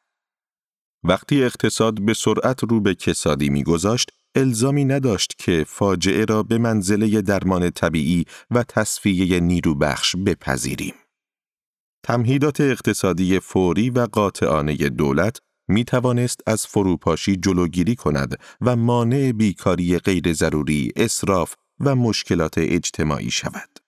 وقتی 1.03 1.43
اقتصاد 1.43 2.01
به 2.01 2.13
سرعت 2.13 2.63
رو 2.63 2.81
به 2.81 2.95
کسادی 2.95 3.49
میگذاشت 3.49 4.11
الزامی 4.35 4.85
نداشت 4.85 5.33
که 5.37 5.65
فاجعه 5.67 6.25
را 6.25 6.43
به 6.43 6.57
منزله 6.57 7.21
درمان 7.21 7.69
طبیعی 7.69 8.25
و 8.51 8.63
تصفیه 8.63 9.39
نیرو 9.39 9.75
بخش 9.75 10.15
بپذیریم. 10.15 10.93
تمهیدات 12.03 12.61
اقتصادی 12.61 13.39
فوری 13.39 13.89
و 13.89 13.99
قاطعانه 14.05 14.75
دولت 14.75 15.39
می 15.67 15.83
توانست 15.83 16.41
از 16.47 16.67
فروپاشی 16.67 17.35
جلوگیری 17.37 17.95
کند 17.95 18.39
و 18.61 18.75
مانع 18.75 19.31
بیکاری 19.31 19.99
غیر 19.99 20.33
ضروری، 20.33 20.91
اصراف 20.95 21.53
و 21.79 21.95
مشکلات 21.95 22.53
اجتماعی 22.57 23.31
شود. 23.31 23.79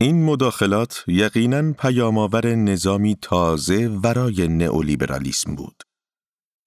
این 0.00 0.24
مداخلات 0.24 1.04
یقیناً 1.06 1.72
پیامآور 1.72 2.54
نظامی 2.54 3.16
تازه 3.22 3.88
ورای 3.88 4.48
نئولیبرالیسم 4.48 5.54
بود. 5.54 5.82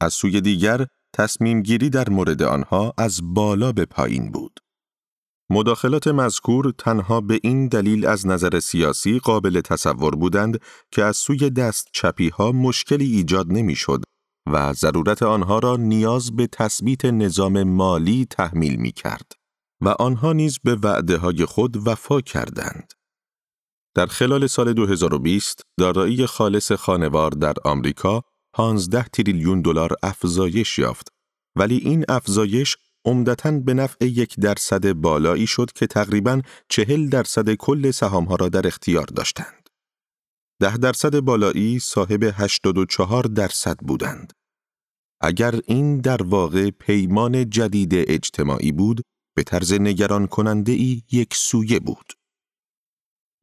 از 0.01 0.13
سوی 0.13 0.41
دیگر 0.41 0.85
تصمیم 1.13 1.61
گیری 1.61 1.89
در 1.89 2.09
مورد 2.09 2.41
آنها 2.41 2.93
از 2.97 3.19
بالا 3.23 3.71
به 3.71 3.85
پایین 3.85 4.31
بود. 4.31 4.59
مداخلات 5.53 6.07
مذکور 6.07 6.73
تنها 6.77 7.21
به 7.21 7.39
این 7.43 7.67
دلیل 7.67 8.05
از 8.05 8.27
نظر 8.27 8.59
سیاسی 8.59 9.19
قابل 9.19 9.61
تصور 9.61 10.15
بودند 10.15 10.61
که 10.91 11.03
از 11.03 11.17
سوی 11.17 11.49
دست 11.49 11.87
چپی 11.93 12.29
ها 12.29 12.51
مشکلی 12.51 13.05
ایجاد 13.05 13.51
نمی‌شد 13.51 14.03
و 14.51 14.73
ضرورت 14.73 15.23
آنها 15.23 15.59
را 15.59 15.77
نیاز 15.77 16.35
به 16.35 16.47
تثبیت 16.47 17.05
نظام 17.05 17.63
مالی 17.63 18.27
تحمیل 18.29 18.75
می 18.75 18.91
کرد 18.91 19.31
و 19.81 19.89
آنها 19.89 20.33
نیز 20.33 20.59
به 20.63 20.75
وعده 20.75 21.17
های 21.17 21.45
خود 21.45 21.87
وفا 21.87 22.21
کردند. 22.21 22.93
در 23.95 24.05
خلال 24.05 24.47
سال 24.47 24.73
2020 24.73 25.61
دارایی 25.79 26.25
خالص 26.25 26.71
خانوار 26.71 27.31
در 27.31 27.53
آمریکا 27.65 28.21
15 28.53 29.03
تریلیون 29.03 29.61
دلار 29.61 29.95
افزایش 30.03 30.79
یافت 30.79 31.07
ولی 31.55 31.77
این 31.77 32.05
افزایش 32.09 32.77
عمدتا 33.05 33.51
به 33.51 33.73
نفع 33.73 34.05
یک 34.05 34.39
درصد 34.39 34.93
بالایی 34.93 35.47
شد 35.47 35.71
که 35.71 35.87
تقریبا 35.87 36.41
چهل 36.69 37.09
درصد 37.09 37.53
کل 37.53 37.91
سهامها 37.91 38.35
را 38.35 38.49
در 38.49 38.67
اختیار 38.67 39.05
داشتند. 39.05 39.69
ده 40.61 40.77
درصد 40.77 41.19
بالایی 41.19 41.79
صاحب 41.79 42.23
84 42.23 43.23
درصد 43.23 43.77
بودند. 43.77 44.33
اگر 45.21 45.59
این 45.67 46.01
در 46.01 46.23
واقع 46.23 46.69
پیمان 46.69 47.49
جدید 47.49 47.91
اجتماعی 47.93 48.71
بود، 48.71 49.01
به 49.35 49.43
طرز 49.43 49.73
نگران 49.73 50.27
کننده 50.27 50.71
ای 50.71 51.01
یک 51.11 51.33
سویه 51.33 51.79
بود. 51.79 52.13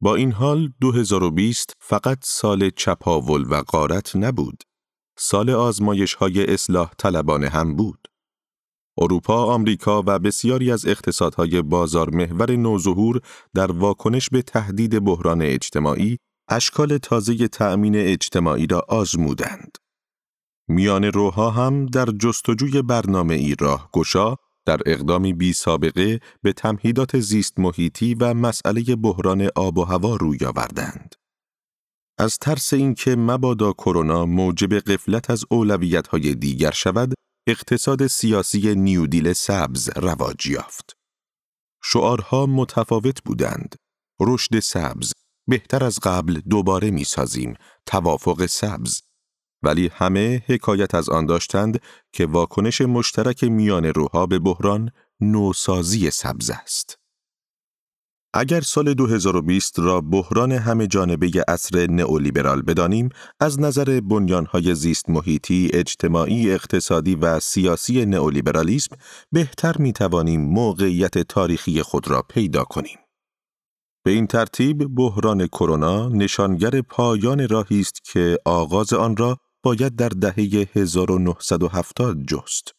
با 0.01 0.15
این 0.15 0.31
حال 0.31 0.73
2020 0.81 1.73
فقط 1.79 2.17
سال 2.23 2.69
چپاول 2.69 3.45
و 3.49 3.55
قارت 3.55 4.15
نبود. 4.15 4.63
سال 5.17 5.49
آزمایش 5.49 6.13
های 6.13 6.53
اصلاح 6.53 6.91
طلبانه 6.97 7.49
هم 7.49 7.75
بود. 7.75 8.08
اروپا، 8.99 9.43
آمریکا 9.53 10.03
و 10.05 10.19
بسیاری 10.19 10.71
از 10.71 10.85
اقتصادهای 10.85 11.61
بازار 11.61 12.09
محور 12.09 12.55
نوظهور 12.55 13.21
در 13.53 13.71
واکنش 13.71 14.29
به 14.29 14.41
تهدید 14.41 14.99
بحران 14.99 15.41
اجتماعی 15.41 16.17
اشکال 16.49 16.97
تازه 16.97 17.47
تأمین 17.47 17.95
اجتماعی 17.95 18.67
را 18.67 18.85
آزمودند. 18.87 19.77
میان 20.67 21.03
روها 21.03 21.49
هم 21.49 21.85
در 21.85 22.05
جستجوی 22.05 22.81
برنامه 22.81 23.33
ای 23.33 23.55
راه 23.59 23.89
گشا 23.93 24.35
در 24.65 24.79
اقدامی 24.85 25.33
بی 25.33 25.53
سابقه 25.53 26.19
به 26.41 26.53
تمهیدات 26.53 27.19
زیست 27.19 27.59
محیطی 27.59 28.15
و 28.15 28.33
مسئله 28.33 28.95
بحران 28.95 29.49
آب 29.55 29.77
و 29.77 29.83
هوا 29.83 30.15
روی 30.15 30.45
آوردند. 30.45 31.15
از 32.17 32.37
ترس 32.37 32.73
اینکه 32.73 33.15
مبادا 33.15 33.73
کرونا 33.73 34.25
موجب 34.25 34.73
قفلت 34.73 35.29
از 35.29 35.43
اولویت‌های 35.49 36.35
دیگر 36.35 36.71
شود، 36.71 37.13
اقتصاد 37.47 38.07
سیاسی 38.07 38.75
نیودیل 38.75 39.33
سبز 39.33 39.89
رواج 39.95 40.47
یافت. 40.47 40.97
شعارها 41.83 42.45
متفاوت 42.45 43.23
بودند. 43.23 43.75
رشد 44.19 44.59
سبز، 44.59 45.13
بهتر 45.47 45.83
از 45.83 45.99
قبل 46.03 46.39
دوباره 46.49 46.91
می 46.91 47.03
سازیم، 47.03 47.53
توافق 47.85 48.45
سبز. 48.45 49.01
ولی 49.63 49.87
همه 49.93 50.43
حکایت 50.47 50.95
از 50.95 51.09
آن 51.09 51.25
داشتند 51.25 51.81
که 52.13 52.25
واکنش 52.25 52.81
مشترک 52.81 53.43
میان 53.43 53.85
روها 53.85 54.25
به 54.25 54.39
بحران 54.39 54.91
نوسازی 55.21 56.11
سبز 56.11 56.49
است. 56.49 56.99
اگر 58.33 58.61
سال 58.61 58.93
2020 58.93 59.79
را 59.79 60.01
بحران 60.01 60.51
همه 60.51 60.87
جانبه 60.87 61.31
عصر 61.47 61.87
نئولیبرال 61.87 62.61
بدانیم، 62.61 63.09
از 63.39 63.59
نظر 63.59 63.99
بنیانهای 63.99 64.75
زیست 64.75 65.09
محیطی، 65.09 65.69
اجتماعی، 65.73 66.51
اقتصادی 66.51 67.15
و 67.15 67.39
سیاسی 67.39 68.05
نئولیبرالیسم 68.05 68.95
بهتر 69.31 69.77
می 69.77 69.93
توانیم 69.93 70.41
موقعیت 70.41 71.17
تاریخی 71.17 71.81
خود 71.81 72.07
را 72.07 72.21
پیدا 72.21 72.63
کنیم. 72.63 72.97
به 74.05 74.11
این 74.11 74.27
ترتیب 74.27 74.95
بحران 74.95 75.47
کرونا 75.47 76.09
نشانگر 76.09 76.81
پایان 76.81 77.47
راهی 77.47 77.79
است 77.79 77.99
که 78.13 78.37
آغاز 78.45 78.93
آن 78.93 79.17
را 79.17 79.37
باید 79.63 79.95
در 79.95 80.09
دهه 80.09 80.67
1970 80.75 82.17
جست. 82.27 82.78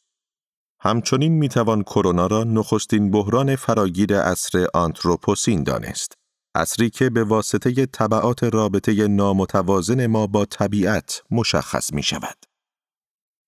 همچنین 0.82 1.32
می‌توان 1.32 1.82
کرونا 1.82 2.26
را 2.26 2.44
نخستین 2.44 3.10
بحران 3.10 3.56
فراگیر 3.56 4.20
عصر 4.20 4.66
آنتروپوسین 4.74 5.62
دانست. 5.62 6.12
عصری 6.54 6.90
که 6.90 7.10
به 7.10 7.24
واسطه 7.24 7.86
طبعات 7.86 8.44
رابطه 8.44 9.08
نامتوازن 9.08 10.06
ما 10.06 10.26
با 10.26 10.44
طبیعت 10.44 11.22
مشخص 11.30 11.92
می 11.92 12.02
شود. 12.02 12.36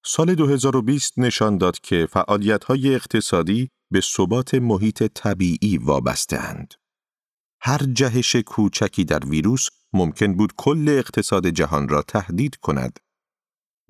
سال 0.04 0.34
2020 0.34 1.18
نشان 1.18 1.58
داد 1.58 1.80
که 1.80 2.06
فعالیت‌های 2.10 2.94
اقتصادی 2.94 3.70
به 3.90 4.00
ثبات 4.00 4.54
محیط 4.54 5.02
طبیعی 5.02 5.78
وابسته‌اند. 5.78 6.74
هر 7.60 7.78
جهش 7.78 8.36
کوچکی 8.36 9.04
در 9.04 9.26
ویروس 9.26 9.68
ممکن 9.92 10.36
بود 10.36 10.52
کل 10.56 10.88
اقتصاد 10.88 11.46
جهان 11.46 11.88
را 11.88 12.02
تهدید 12.02 12.56
کند 12.56 12.98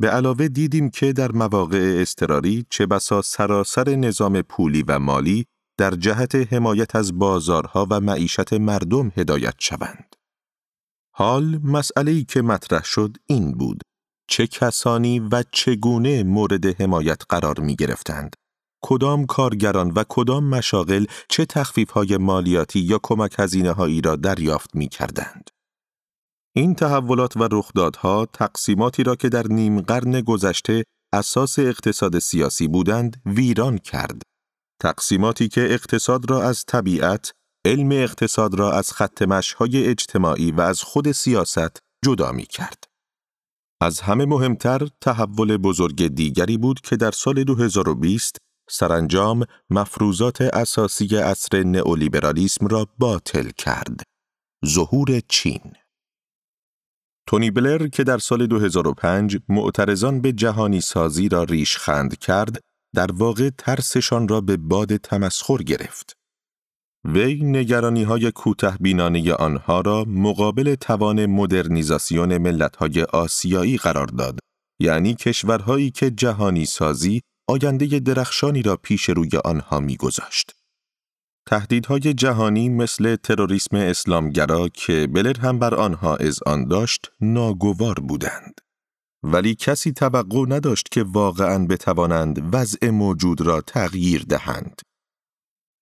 به 0.00 0.10
علاوه 0.10 0.48
دیدیم 0.48 0.90
که 0.90 1.12
در 1.12 1.32
مواقع 1.32 1.96
اضطراری 2.00 2.66
چه 2.70 2.86
بسا 2.86 3.22
سراسر 3.22 3.88
نظام 3.88 4.42
پولی 4.42 4.82
و 4.82 4.98
مالی 4.98 5.46
در 5.78 5.90
جهت 5.90 6.52
حمایت 6.52 6.96
از 6.96 7.18
بازارها 7.18 7.86
و 7.90 8.00
معیشت 8.00 8.52
مردم 8.52 9.12
هدایت 9.16 9.54
شوند. 9.58 10.16
حال 11.14 11.60
مسئله‌ای 11.64 12.24
که 12.24 12.42
مطرح 12.42 12.84
شد 12.84 13.16
این 13.26 13.52
بود 13.52 13.82
چه 14.28 14.46
کسانی 14.46 15.20
و 15.20 15.42
چگونه 15.52 16.22
مورد 16.22 16.82
حمایت 16.82 17.22
قرار 17.28 17.60
می 17.60 17.76
گرفتند 17.76 18.36
کدام 18.84 19.26
کارگران 19.26 19.90
و 19.90 20.04
کدام 20.08 20.44
مشاغل 20.44 21.04
چه 21.28 21.46
های 21.92 22.16
مالیاتی 22.16 22.80
یا 22.80 23.00
کمک 23.02 23.34
هزینه 23.38 24.00
را 24.04 24.16
دریافت 24.16 24.74
می 24.74 24.88
کردند. 24.88 25.50
این 26.56 26.74
تحولات 26.74 27.36
و 27.36 27.48
رخدادها 27.52 28.26
تقسیماتی 28.26 29.02
را 29.02 29.16
که 29.16 29.28
در 29.28 29.46
نیم 29.46 29.80
قرن 29.80 30.20
گذشته 30.20 30.84
اساس 31.14 31.58
اقتصاد 31.58 32.18
سیاسی 32.18 32.68
بودند 32.68 33.22
ویران 33.26 33.78
کرد. 33.78 34.22
تقسیماتی 34.82 35.48
که 35.48 35.60
اقتصاد 35.60 36.30
را 36.30 36.42
از 36.42 36.64
طبیعت، 36.64 37.32
علم 37.66 37.92
اقتصاد 37.92 38.54
را 38.54 38.72
از 38.72 38.92
خط 38.92 39.22
های 39.58 39.86
اجتماعی 39.86 40.52
و 40.52 40.60
از 40.60 40.82
خود 40.82 41.12
سیاست 41.12 41.78
جدا 42.04 42.32
می 42.32 42.46
کرد. 42.46 42.84
از 43.80 44.00
همه 44.00 44.24
مهمتر 44.24 44.88
تحول 45.00 45.56
بزرگ 45.56 46.08
دیگری 46.08 46.56
بود 46.56 46.80
که 46.80 46.96
در 46.96 47.10
سال 47.10 47.44
2020 47.44 48.36
سرانجام 48.70 49.44
مفروضات 49.70 50.40
اساسی 50.40 51.16
عصر 51.16 51.62
نئولیبرالیسم 51.62 52.66
را 52.66 52.86
باطل 52.98 53.50
کرد. 53.50 54.02
ظهور 54.66 55.20
چین 55.28 55.60
تونی 57.26 57.50
بلر 57.50 57.88
که 57.88 58.04
در 58.04 58.18
سال 58.18 58.46
2005 58.46 59.38
معترضان 59.48 60.20
به 60.20 60.32
جهانی 60.32 60.80
سازی 60.80 61.28
را 61.28 61.44
ریش 61.44 61.76
خند 61.76 62.18
کرد، 62.18 62.60
در 62.94 63.12
واقع 63.12 63.50
ترسشان 63.58 64.28
را 64.28 64.40
به 64.40 64.56
باد 64.56 64.96
تمسخر 64.96 65.56
گرفت. 65.56 66.16
وی 67.04 67.34
نگرانی 67.44 68.02
های 68.02 68.32
کوته 68.32 68.76
بینانه 68.80 69.32
آنها 69.32 69.80
را 69.80 70.04
مقابل 70.08 70.74
توان 70.74 71.26
مدرنیزاسیون 71.26 72.38
ملت 72.38 72.76
های 72.76 73.02
آسیایی 73.02 73.76
قرار 73.76 74.06
داد، 74.06 74.38
یعنی 74.80 75.14
کشورهایی 75.14 75.90
که 75.90 76.10
جهانی 76.10 76.64
سازی 76.64 77.22
آینده 77.48 77.98
درخشانی 77.98 78.62
را 78.62 78.76
پیش 78.76 79.08
روی 79.08 79.30
آنها 79.44 79.80
میگذاشت. 79.80 80.61
تهدیدهای 81.46 82.14
جهانی 82.14 82.68
مثل 82.68 83.16
تروریسم 83.16 83.76
اسلامگرا 83.76 84.68
که 84.68 85.06
بلر 85.06 85.40
هم 85.40 85.58
بر 85.58 85.74
آنها 85.74 86.18
آن 86.46 86.68
داشت 86.68 87.10
ناگوار 87.20 87.94
بودند. 87.94 88.60
ولی 89.22 89.54
کسی 89.54 89.92
توقع 89.92 90.44
نداشت 90.48 90.88
که 90.88 91.02
واقعا 91.02 91.66
بتوانند 91.66 92.54
وضع 92.54 92.90
موجود 92.90 93.40
را 93.40 93.60
تغییر 93.60 94.24
دهند. 94.28 94.80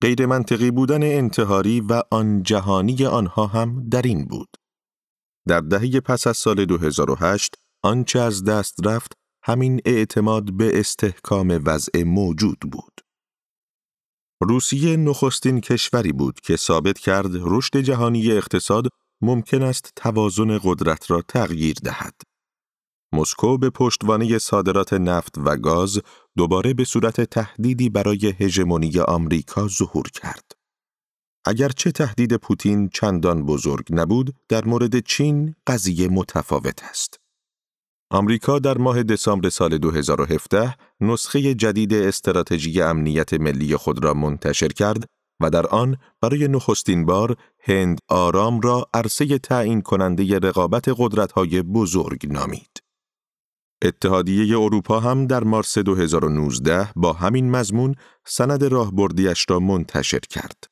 غیر 0.02 0.26
منطقی 0.26 0.70
بودن 0.70 1.02
انتحاری 1.02 1.80
و 1.80 2.02
آن 2.10 2.42
جهانی 2.42 3.06
آنها 3.06 3.46
هم 3.46 3.88
در 3.88 4.02
این 4.02 4.24
بود. 4.24 4.48
در 5.48 5.60
دهه 5.60 6.00
پس 6.00 6.26
از 6.26 6.36
سال 6.36 6.64
2008 6.64 7.54
آنچه 7.82 8.20
از 8.20 8.44
دست 8.44 8.86
رفت 8.86 9.12
همین 9.42 9.80
اعتماد 9.84 10.52
به 10.56 10.80
استحکام 10.80 11.62
وضع 11.64 12.02
موجود 12.02 12.58
بود. 12.72 13.00
روسیه 14.42 14.96
نخستین 14.96 15.60
کشوری 15.60 16.12
بود 16.12 16.40
که 16.40 16.56
ثابت 16.56 16.98
کرد 16.98 17.30
رشد 17.32 17.76
جهانی 17.76 18.32
اقتصاد 18.32 18.88
ممکن 19.20 19.62
است 19.62 19.92
توازن 19.96 20.58
قدرت 20.58 21.10
را 21.10 21.22
تغییر 21.28 21.76
دهد. 21.84 22.14
مسکو 23.12 23.58
به 23.58 23.70
پشتوانه 23.70 24.38
صادرات 24.38 24.92
نفت 24.92 25.38
و 25.38 25.56
گاز 25.56 26.00
دوباره 26.36 26.74
به 26.74 26.84
صورت 26.84 27.20
تهدیدی 27.20 27.88
برای 27.88 28.34
هژمونی 28.38 28.98
آمریکا 28.98 29.68
ظهور 29.68 30.10
کرد. 30.10 30.52
اگرچه 31.44 31.92
تهدید 31.92 32.36
پوتین 32.36 32.88
چندان 32.88 33.46
بزرگ 33.46 33.86
نبود، 33.90 34.34
در 34.48 34.64
مورد 34.64 35.00
چین 35.00 35.54
قضیه 35.66 36.08
متفاوت 36.08 36.84
است. 36.84 37.19
آمریکا 38.12 38.58
در 38.58 38.78
ماه 38.78 39.02
دسامبر 39.02 39.48
سال 39.48 39.78
2017 39.78 40.74
نسخه 41.00 41.54
جدید 41.54 41.94
استراتژی 41.94 42.82
امنیت 42.82 43.34
ملی 43.34 43.76
خود 43.76 44.04
را 44.04 44.14
منتشر 44.14 44.68
کرد 44.68 45.06
و 45.40 45.50
در 45.50 45.66
آن 45.66 45.96
برای 46.20 46.48
نخستین 46.48 47.06
بار 47.06 47.36
هند 47.60 47.98
آرام 48.08 48.60
را 48.60 48.86
عرصه 48.94 49.38
تعیین 49.38 49.80
کننده 49.80 50.38
رقابت 50.38 50.84
قدرت‌های 50.96 51.62
بزرگ 51.62 52.32
نامید. 52.32 52.82
اتحادیه 53.82 54.58
اروپا 54.58 55.00
هم 55.00 55.26
در 55.26 55.44
مارس 55.44 55.78
2019 55.78 56.88
با 56.96 57.12
همین 57.12 57.50
مضمون 57.50 57.94
سند 58.26 58.64
راهبردیش 58.64 59.46
را 59.48 59.60
منتشر 59.60 60.20
کرد. 60.20 60.64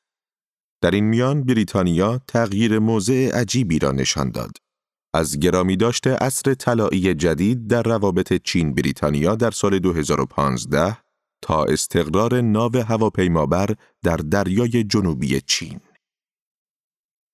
در 0.81 0.91
این 0.91 1.03
میان 1.03 1.43
بریتانیا 1.43 2.21
تغییر 2.27 2.79
موضع 2.79 3.31
عجیبی 3.33 3.79
را 3.79 3.91
نشان 3.91 4.29
داد. 4.29 4.51
از 5.13 5.39
گرامی 5.39 5.77
داشته 5.77 6.17
اصر 6.21 6.53
طلایی 6.53 7.13
جدید 7.13 7.67
در 7.67 7.83
روابط 7.83 8.33
چین 8.33 8.73
بریتانیا 8.73 9.35
در 9.35 9.51
سال 9.51 9.79
2015 9.79 10.97
تا 11.41 11.63
استقرار 11.63 12.41
ناو 12.41 12.77
هواپیمابر 12.77 13.75
در 14.03 14.17
دریای 14.17 14.83
جنوبی 14.83 15.41
چین. 15.41 15.79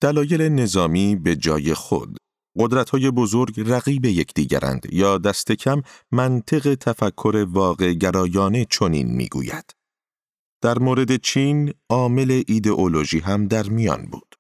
دلایل 0.02 0.42
نظامی 0.42 1.16
به 1.16 1.36
جای 1.36 1.74
خود 1.74 2.18
های 2.92 3.12
بزرگ 3.12 3.64
رقیب 3.66 4.06
یکدیگرند 4.06 4.86
یا 4.94 5.18
دست 5.18 5.52
کم 5.52 5.82
منطق 6.12 6.76
تفکر 6.76 7.46
واقع 7.50 7.94
گرایانه 7.94 8.66
چنین 8.66 9.16
می‌گوید. 9.16 9.76
در 10.62 10.80
مورد 10.80 11.16
چین 11.16 11.74
عامل 11.90 12.44
ایدئولوژی 12.48 13.20
هم 13.20 13.48
در 13.48 13.70
میان 13.70 14.06
بود. 14.06 14.36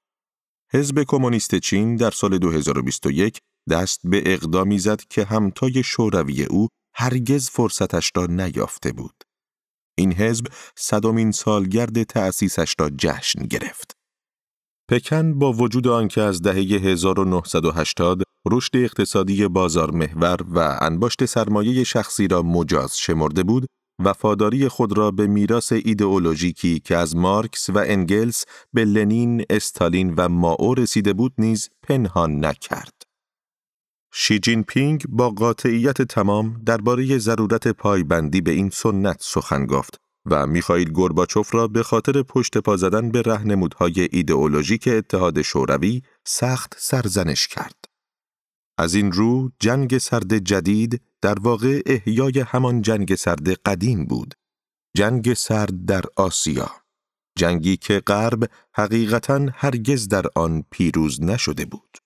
حزب 0.73 1.03
کمونیست 1.03 1.55
چین 1.55 1.95
در 1.95 2.11
سال 2.11 2.37
2021 2.37 3.39
دست 3.69 3.99
به 4.03 4.23
اقدامی 4.25 4.79
زد 4.79 5.01
که 5.09 5.25
همتای 5.25 5.83
شوروی 5.83 6.43
او 6.43 6.67
هرگز 6.95 7.49
فرصتش 7.49 8.11
را 8.15 8.25
نیافته 8.25 8.91
بود. 8.91 9.23
این 9.97 10.13
حزب 10.13 10.45
صدامین 10.77 11.31
سالگرد 11.31 12.03
تأسیسش 12.03 12.75
را 12.79 12.89
جشن 12.89 13.43
گرفت. 13.43 13.91
پکن 14.89 15.39
با 15.39 15.53
وجود 15.53 15.87
آنکه 15.87 16.21
از 16.21 16.41
دهه 16.41 16.55
1980 16.55 18.23
رشد 18.47 18.77
اقتصادی 18.77 19.47
بازار 19.47 19.91
محور 19.91 20.37
و 20.49 20.77
انباشت 20.81 21.25
سرمایه 21.25 21.83
شخصی 21.83 22.27
را 22.27 22.41
مجاز 22.41 22.97
شمرده 22.97 23.43
بود، 23.43 23.67
وفاداری 23.99 24.67
خود 24.67 24.97
را 24.97 25.11
به 25.11 25.27
میراث 25.27 25.71
ایدئولوژیکی 25.71 26.79
که 26.79 26.97
از 26.97 27.15
مارکس 27.15 27.69
و 27.69 27.77
انگلس 27.77 28.45
به 28.73 28.85
لنین، 28.85 29.45
استالین 29.49 30.13
و 30.17 30.29
ماو 30.29 30.75
رسیده 30.75 31.13
بود 31.13 31.33
نیز 31.37 31.69
پنهان 31.83 32.45
نکرد. 32.45 33.03
شی 34.13 34.39
جین 34.39 34.63
پینگ 34.63 35.05
با 35.09 35.29
قاطعیت 35.29 36.01
تمام 36.01 36.61
درباره 36.65 37.17
ضرورت 37.17 37.67
پایبندی 37.67 38.41
به 38.41 38.51
این 38.51 38.69
سنت 38.69 39.17
سخن 39.19 39.65
گفت 39.65 40.01
و 40.25 40.47
میخائیل 40.47 40.91
گورباچوف 40.91 41.55
را 41.55 41.67
به 41.67 41.83
خاطر 41.83 42.23
پشت 42.23 42.57
پا 42.57 42.77
زدن 42.77 43.11
به 43.11 43.21
رهنمودهای 43.21 44.07
ایدئولوژیک 44.11 44.87
اتحاد 44.87 45.41
شوروی 45.41 46.01
سخت 46.23 46.75
سرزنش 46.77 47.47
کرد. 47.47 47.94
از 48.77 48.95
این 48.95 49.11
رو 49.11 49.51
جنگ 49.59 49.97
سرد 49.97 50.37
جدید 50.37 51.01
در 51.21 51.39
واقع 51.39 51.81
احیای 51.85 52.39
همان 52.39 52.81
جنگ 52.81 53.15
سرد 53.15 53.49
قدیم 53.49 54.05
بود. 54.05 54.33
جنگ 54.97 55.33
سرد 55.33 55.85
در 55.85 56.03
آسیا. 56.15 56.71
جنگی 57.37 57.77
که 57.77 57.99
غرب 57.99 58.49
حقیقتا 58.73 59.47
هرگز 59.53 60.07
در 60.07 60.25
آن 60.35 60.63
پیروز 60.71 61.23
نشده 61.23 61.65
بود. 61.65 61.97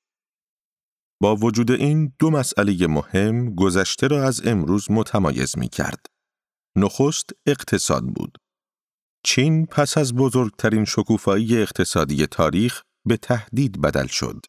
با 1.21 1.35
وجود 1.35 1.71
این 1.71 2.13
دو 2.19 2.29
مسئله 2.29 2.87
مهم 2.87 3.55
گذشته 3.55 4.07
را 4.07 4.23
از 4.23 4.47
امروز 4.47 4.91
متمایز 4.91 5.57
می 5.57 5.69
کرد. 5.69 6.05
نخست 6.75 7.29
اقتصاد 7.45 8.03
بود. 8.03 8.37
چین 9.23 9.65
پس 9.65 9.97
از 9.97 10.15
بزرگترین 10.15 10.85
شکوفایی 10.85 11.57
اقتصادی 11.57 12.27
تاریخ 12.27 12.81
به 13.05 13.17
تهدید 13.17 13.81
بدل 13.81 14.07
شد. 14.07 14.45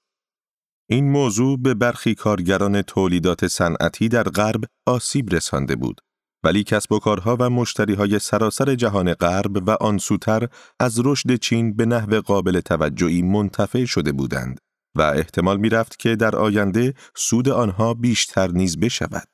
این 0.92 1.10
موضوع 1.10 1.58
به 1.58 1.74
برخی 1.74 2.14
کارگران 2.14 2.82
تولیدات 2.82 3.46
صنعتی 3.46 4.08
در 4.08 4.22
غرب 4.22 4.64
آسیب 4.86 5.34
رسانده 5.34 5.76
بود. 5.76 6.00
ولی 6.44 6.64
کسب 6.64 6.92
و 6.92 6.98
کارها 6.98 7.36
و 7.40 7.50
مشتریهای 7.50 8.18
سراسر 8.18 8.74
جهان 8.74 9.14
غرب 9.14 9.68
و 9.68 9.70
آن 9.70 9.98
سوتر 9.98 10.48
از 10.80 11.00
رشد 11.04 11.36
چین 11.36 11.76
به 11.76 11.86
نحو 11.86 12.20
قابل 12.20 12.60
توجهی 12.60 13.22
منتفع 13.22 13.84
شده 13.84 14.12
بودند 14.12 14.58
و 14.96 15.02
احتمال 15.02 15.56
می 15.56 15.68
رفت 15.68 15.98
که 15.98 16.16
در 16.16 16.36
آینده 16.36 16.94
سود 17.16 17.48
آنها 17.48 17.94
بیشتر 17.94 18.48
نیز 18.48 18.78
بشود. 18.78 19.28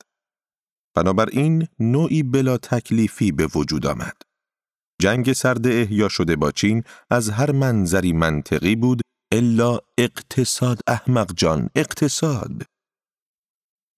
بنابراین 0.94 1.66
نوعی 1.78 2.22
بلا 2.22 2.58
تکلیفی 2.58 3.32
به 3.32 3.46
وجود 3.54 3.86
آمد. 3.86 4.16
جنگ 5.00 5.32
سرد 5.32 5.66
احیا 5.66 6.08
شده 6.08 6.36
با 6.36 6.50
چین 6.50 6.82
از 7.10 7.30
هر 7.30 7.52
منظری 7.52 8.12
منطقی 8.12 8.76
بود 8.76 9.00
الا 9.36 9.78
اقتصاد 9.98 10.80
احمق 10.86 11.32
جان 11.36 11.68
اقتصاد 11.74 12.62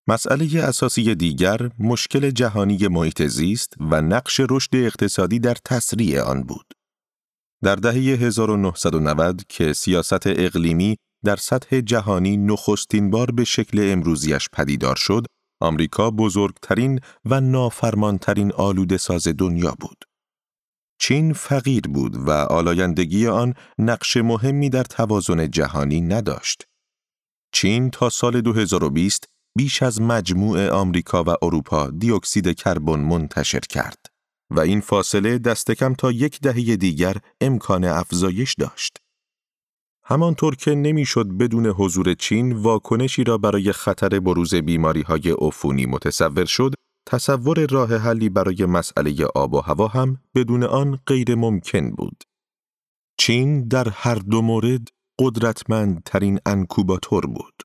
مسئله 0.09 0.65
اساسی 0.65 1.15
دیگر 1.15 1.71
مشکل 1.79 2.31
جهانی 2.31 2.89
محیط 2.89 3.23
زیست 3.23 3.75
و 3.81 4.03
نقش 4.03 4.41
رشد 4.51 4.77
اقتصادی 4.77 5.39
در 5.39 5.57
تسریع 5.65 6.23
آن 6.23 6.43
بود. 6.43 6.67
در 7.65 7.75
دهه 7.75 7.95
1990 7.95 9.43
که 9.49 9.73
سیاست 9.73 10.27
اقلیمی 10.27 10.97
در 11.25 11.37
سطح 11.37 11.81
جهانی 11.81 12.37
نخستین 12.37 13.11
بار 13.11 13.31
به 13.31 13.45
شکل 13.45 13.93
امروزیش 13.93 14.49
پدیدار 14.53 14.97
شد، 14.97 15.27
آمریکا 15.61 16.11
بزرگترین 16.11 17.01
و 17.25 17.41
نافرمانترین 17.41 18.53
آلوده 18.53 18.97
ساز 18.97 19.29
دنیا 19.39 19.75
بود. 19.81 20.08
چین 20.99 21.33
فقیر 21.33 21.89
بود 21.89 22.17
و 22.17 22.31
آلایندگی 22.31 23.27
آن 23.27 23.55
نقش 23.79 24.17
مهمی 24.17 24.71
در 24.71 24.85
توازن 24.85 25.51
جهانی 25.51 26.01
نداشت. 26.01 26.65
چین 27.53 27.91
تا 27.91 28.09
سال 28.09 28.41
2020 28.41 29.25
بیش 29.57 29.83
از 29.83 30.01
مجموع 30.01 30.69
آمریکا 30.69 31.25
و 31.25 31.35
اروپا 31.43 31.91
دیوکسید 31.91 32.57
کربن 32.57 33.01
منتشر 33.01 33.61
کرد 33.61 34.07
و 34.51 34.61
این 34.61 34.81
فاصله 34.81 35.39
دستکم 35.39 35.95
تا 35.95 36.13
یک 36.13 36.41
دهه 36.41 36.77
دیگر 36.77 37.17
امکان 37.41 37.85
افزایش 37.85 38.55
داشت. 38.55 38.97
همانطور 40.05 40.57
که 40.57 40.75
نمی‌شد 40.75 41.27
بدون 41.27 41.67
حضور 41.67 42.15
چین 42.15 42.53
واکنشی 42.53 43.25
را 43.25 43.39
برای 43.39 43.73
خطر 43.73 44.21
بروز 44.21 44.55
بیماری 44.55 45.03
های 45.03 45.31
عفونی 45.41 45.87
متصور 45.87 46.45
شد، 46.45 46.75
تصور 47.11 47.67
راه 47.71 47.97
حلی 47.97 48.29
برای 48.29 48.67
مسئله 48.67 49.27
آب 49.35 49.55
و 49.55 49.61
هوا 49.61 49.89
هم 49.89 50.19
بدون 50.35 50.65
آن 50.65 50.99
غیر 51.07 51.35
ممکن 51.35 51.91
بود. 51.91 52.25
چین 53.19 53.69
در 53.69 53.89
هر 53.89 54.15
دو 54.15 54.43
مورد 54.43 54.89
قدرتمندترین 55.19 56.39
انکوباتور 56.47 57.27
بود. 57.27 57.63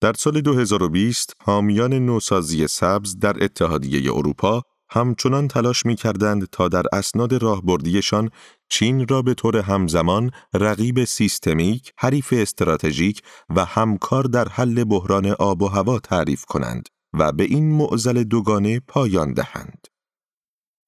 در 0.00 0.12
سال 0.12 0.40
2020 0.40 1.36
حامیان 1.42 1.94
نوسازی 1.94 2.66
سبز 2.66 3.18
در 3.18 3.44
اتحادیه 3.44 4.14
اروپا 4.14 4.62
همچنان 4.90 5.48
تلاش 5.48 5.86
می 5.86 5.96
کردند 5.96 6.44
تا 6.52 6.68
در 6.68 6.82
اسناد 6.92 7.42
راهبردیشان 7.42 8.30
چین 8.68 9.08
را 9.08 9.22
به 9.22 9.34
طور 9.34 9.56
همزمان 9.56 10.30
رقیب 10.54 11.04
سیستمیک، 11.04 11.92
حریف 11.98 12.34
استراتژیک 12.36 13.22
و 13.56 13.64
همکار 13.64 14.24
در 14.24 14.48
حل 14.48 14.84
بحران 14.84 15.26
آب 15.26 15.62
و 15.62 15.68
هوا 15.68 15.98
تعریف 15.98 16.44
کنند 16.44 16.88
و 17.12 17.32
به 17.32 17.44
این 17.44 17.72
معزل 17.72 18.24
دوگانه 18.24 18.80
پایان 18.80 19.32
دهند. 19.32 19.86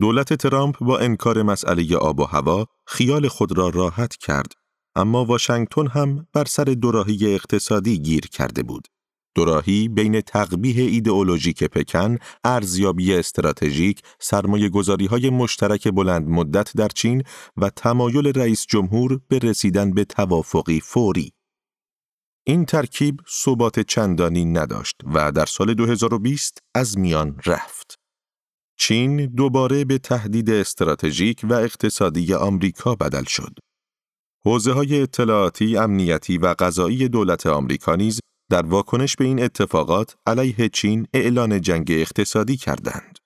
دولت 0.00 0.34
ترامپ 0.34 0.78
با 0.78 0.98
انکار 0.98 1.42
مسئله 1.42 1.96
آب 1.96 2.20
و 2.20 2.24
هوا 2.24 2.66
خیال 2.86 3.28
خود 3.28 3.58
را 3.58 3.68
راحت 3.68 4.16
کرد 4.16 4.52
اما 4.96 5.24
واشنگتن 5.24 5.86
هم 5.86 6.26
بر 6.32 6.44
سر 6.44 6.64
دوراهی 6.64 7.34
اقتصادی 7.34 7.98
گیر 7.98 8.26
کرده 8.26 8.62
بود 8.62 8.88
دوراهی 9.34 9.88
بین 9.88 10.20
تقبیه 10.20 10.84
ایدئولوژیک 10.84 11.64
پکن، 11.64 12.18
ارزیابی 12.44 13.14
استراتژیک، 13.14 14.02
سرمایه 14.20 14.68
گذاری 14.68 15.06
های 15.06 15.30
مشترک 15.30 15.88
بلند 15.88 16.28
مدت 16.28 16.76
در 16.76 16.88
چین 16.88 17.22
و 17.56 17.70
تمایل 17.70 18.26
رئیس 18.26 18.66
جمهور 18.68 19.20
به 19.28 19.38
رسیدن 19.38 19.90
به 19.90 20.04
توافقی 20.04 20.80
فوری. 20.80 21.32
این 22.50 22.64
ترکیب 22.64 23.20
ثبات 23.28 23.80
چندانی 23.80 24.44
نداشت 24.44 24.96
و 25.14 25.32
در 25.32 25.46
سال 25.46 25.74
2020 25.74 26.58
از 26.74 26.98
میان 26.98 27.40
رفت. 27.46 27.94
چین 28.78 29.26
دوباره 29.26 29.84
به 29.84 29.98
تهدید 29.98 30.50
استراتژیک 30.50 31.40
و 31.44 31.52
اقتصادی 31.52 32.34
آمریکا 32.34 32.94
بدل 32.94 33.24
شد. 33.24 33.58
حوزه 34.44 34.72
های 34.72 35.02
اطلاعاتی، 35.02 35.76
امنیتی 35.76 36.38
و 36.38 36.54
غذایی 36.54 37.08
دولت 37.08 37.46
آمریکا 37.46 37.96
نیز 37.96 38.20
در 38.50 38.66
واکنش 38.66 39.16
به 39.16 39.24
این 39.24 39.42
اتفاقات 39.42 40.16
علیه 40.26 40.68
چین 40.68 41.06
اعلان 41.14 41.60
جنگ 41.60 41.86
اقتصادی 41.90 42.56
کردند. 42.56 43.19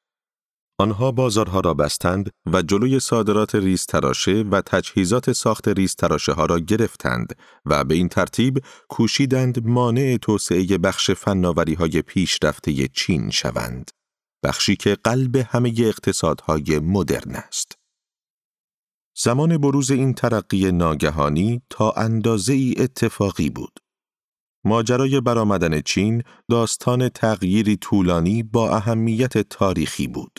آنها 0.79 1.13
بازارها 1.13 1.61
را 1.61 1.75
بستند 1.75 2.31
و 2.47 2.63
جلوی 2.63 3.01
صادرات 3.01 3.55
ریز 3.55 3.87
تراشه 3.87 4.45
و 4.51 4.61
تجهیزات 4.61 5.33
ساخت 5.33 5.69
ریز 5.69 5.95
تراشه 5.95 6.33
ها 6.33 6.47
را 6.47 6.59
گرفتند 6.59 7.37
و 7.67 7.85
به 7.85 7.95
این 7.95 8.09
ترتیب 8.09 8.65
کوشیدند 8.89 9.67
مانع 9.67 10.17
توسعه 10.23 10.79
بخش 10.79 11.11
فناوری 11.11 11.75
های 11.75 12.03
پیشرفته 12.03 12.89
چین 12.89 13.31
شوند. 13.31 13.91
بخشی 14.45 14.77
که 14.77 14.95
قلب 15.05 15.37
همه 15.37 15.75
اقتصادهای 15.79 16.79
مدرن 16.79 17.35
است. 17.35 17.79
زمان 19.17 19.59
بروز 19.59 19.91
این 19.91 20.15
ترقی 20.15 20.73
ناگهانی 20.73 21.63
تا 21.71 21.91
اندازه 21.91 22.53
ای 22.53 22.75
اتفاقی 22.79 23.51
بود. 23.51 23.79
ماجرای 24.65 25.21
برآمدن 25.21 25.81
چین 25.81 26.23
داستان 26.51 27.09
تغییری 27.09 27.77
طولانی 27.77 28.43
با 28.43 28.77
اهمیت 28.77 29.39
تاریخی 29.39 30.07
بود. 30.09 30.39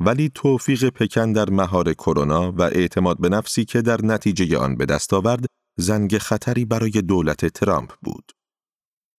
ولی 0.00 0.30
توفیق 0.34 0.88
پکن 0.88 1.32
در 1.32 1.50
مهار 1.50 1.94
کرونا 1.94 2.52
و 2.52 2.62
اعتماد 2.62 3.20
به 3.20 3.28
نفسی 3.28 3.64
که 3.64 3.82
در 3.82 4.04
نتیجه 4.04 4.58
آن 4.58 4.76
به 4.76 4.86
دست 4.86 5.14
آورد 5.14 5.46
زنگ 5.78 6.18
خطری 6.18 6.64
برای 6.64 6.90
دولت 6.90 7.46
ترامپ 7.46 7.92
بود. 8.02 8.32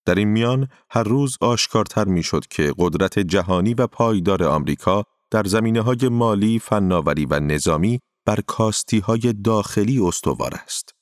در 0.07 0.15
این 0.15 0.29
میان 0.29 0.69
هر 0.91 1.03
روز 1.03 1.37
آشکارتر 1.41 2.05
می‌شد 2.05 2.47
که 2.47 2.75
قدرت 2.79 3.19
جهانی 3.19 3.75
و 3.75 3.87
پایدار 3.87 4.45
آمریکا 4.45 5.05
در 5.31 5.45
زمینه 5.45 5.81
های 5.81 6.09
مالی، 6.09 6.59
فناوری 6.59 7.27
و 7.27 7.41
نظامی 7.41 8.01
بر 8.27 8.41
کاستی 8.47 8.99
های 8.99 9.33
داخلی 9.45 10.01
استوار 10.01 10.55
است. 10.55 10.95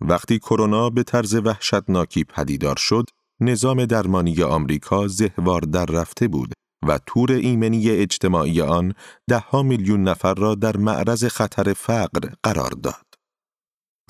وقتی 0.00 0.38
کرونا 0.38 0.90
به 0.90 1.02
طرز 1.02 1.34
وحشتناکی 1.34 2.24
پدیدار 2.24 2.76
شد، 2.76 3.04
نظام 3.40 3.84
درمانی 3.84 4.42
آمریکا 4.42 5.08
زهوار 5.08 5.60
در 5.60 5.86
رفته 5.86 6.28
بود 6.28 6.52
و 6.88 6.98
تور 7.06 7.32
ایمنی 7.32 7.90
اجتماعی 7.90 8.60
آن 8.60 8.94
ده 9.28 9.62
میلیون 9.62 10.02
نفر 10.02 10.34
را 10.34 10.54
در 10.54 10.76
معرض 10.76 11.24
خطر 11.24 11.72
فقر 11.72 12.32
قرار 12.42 12.70
داد. 12.70 13.06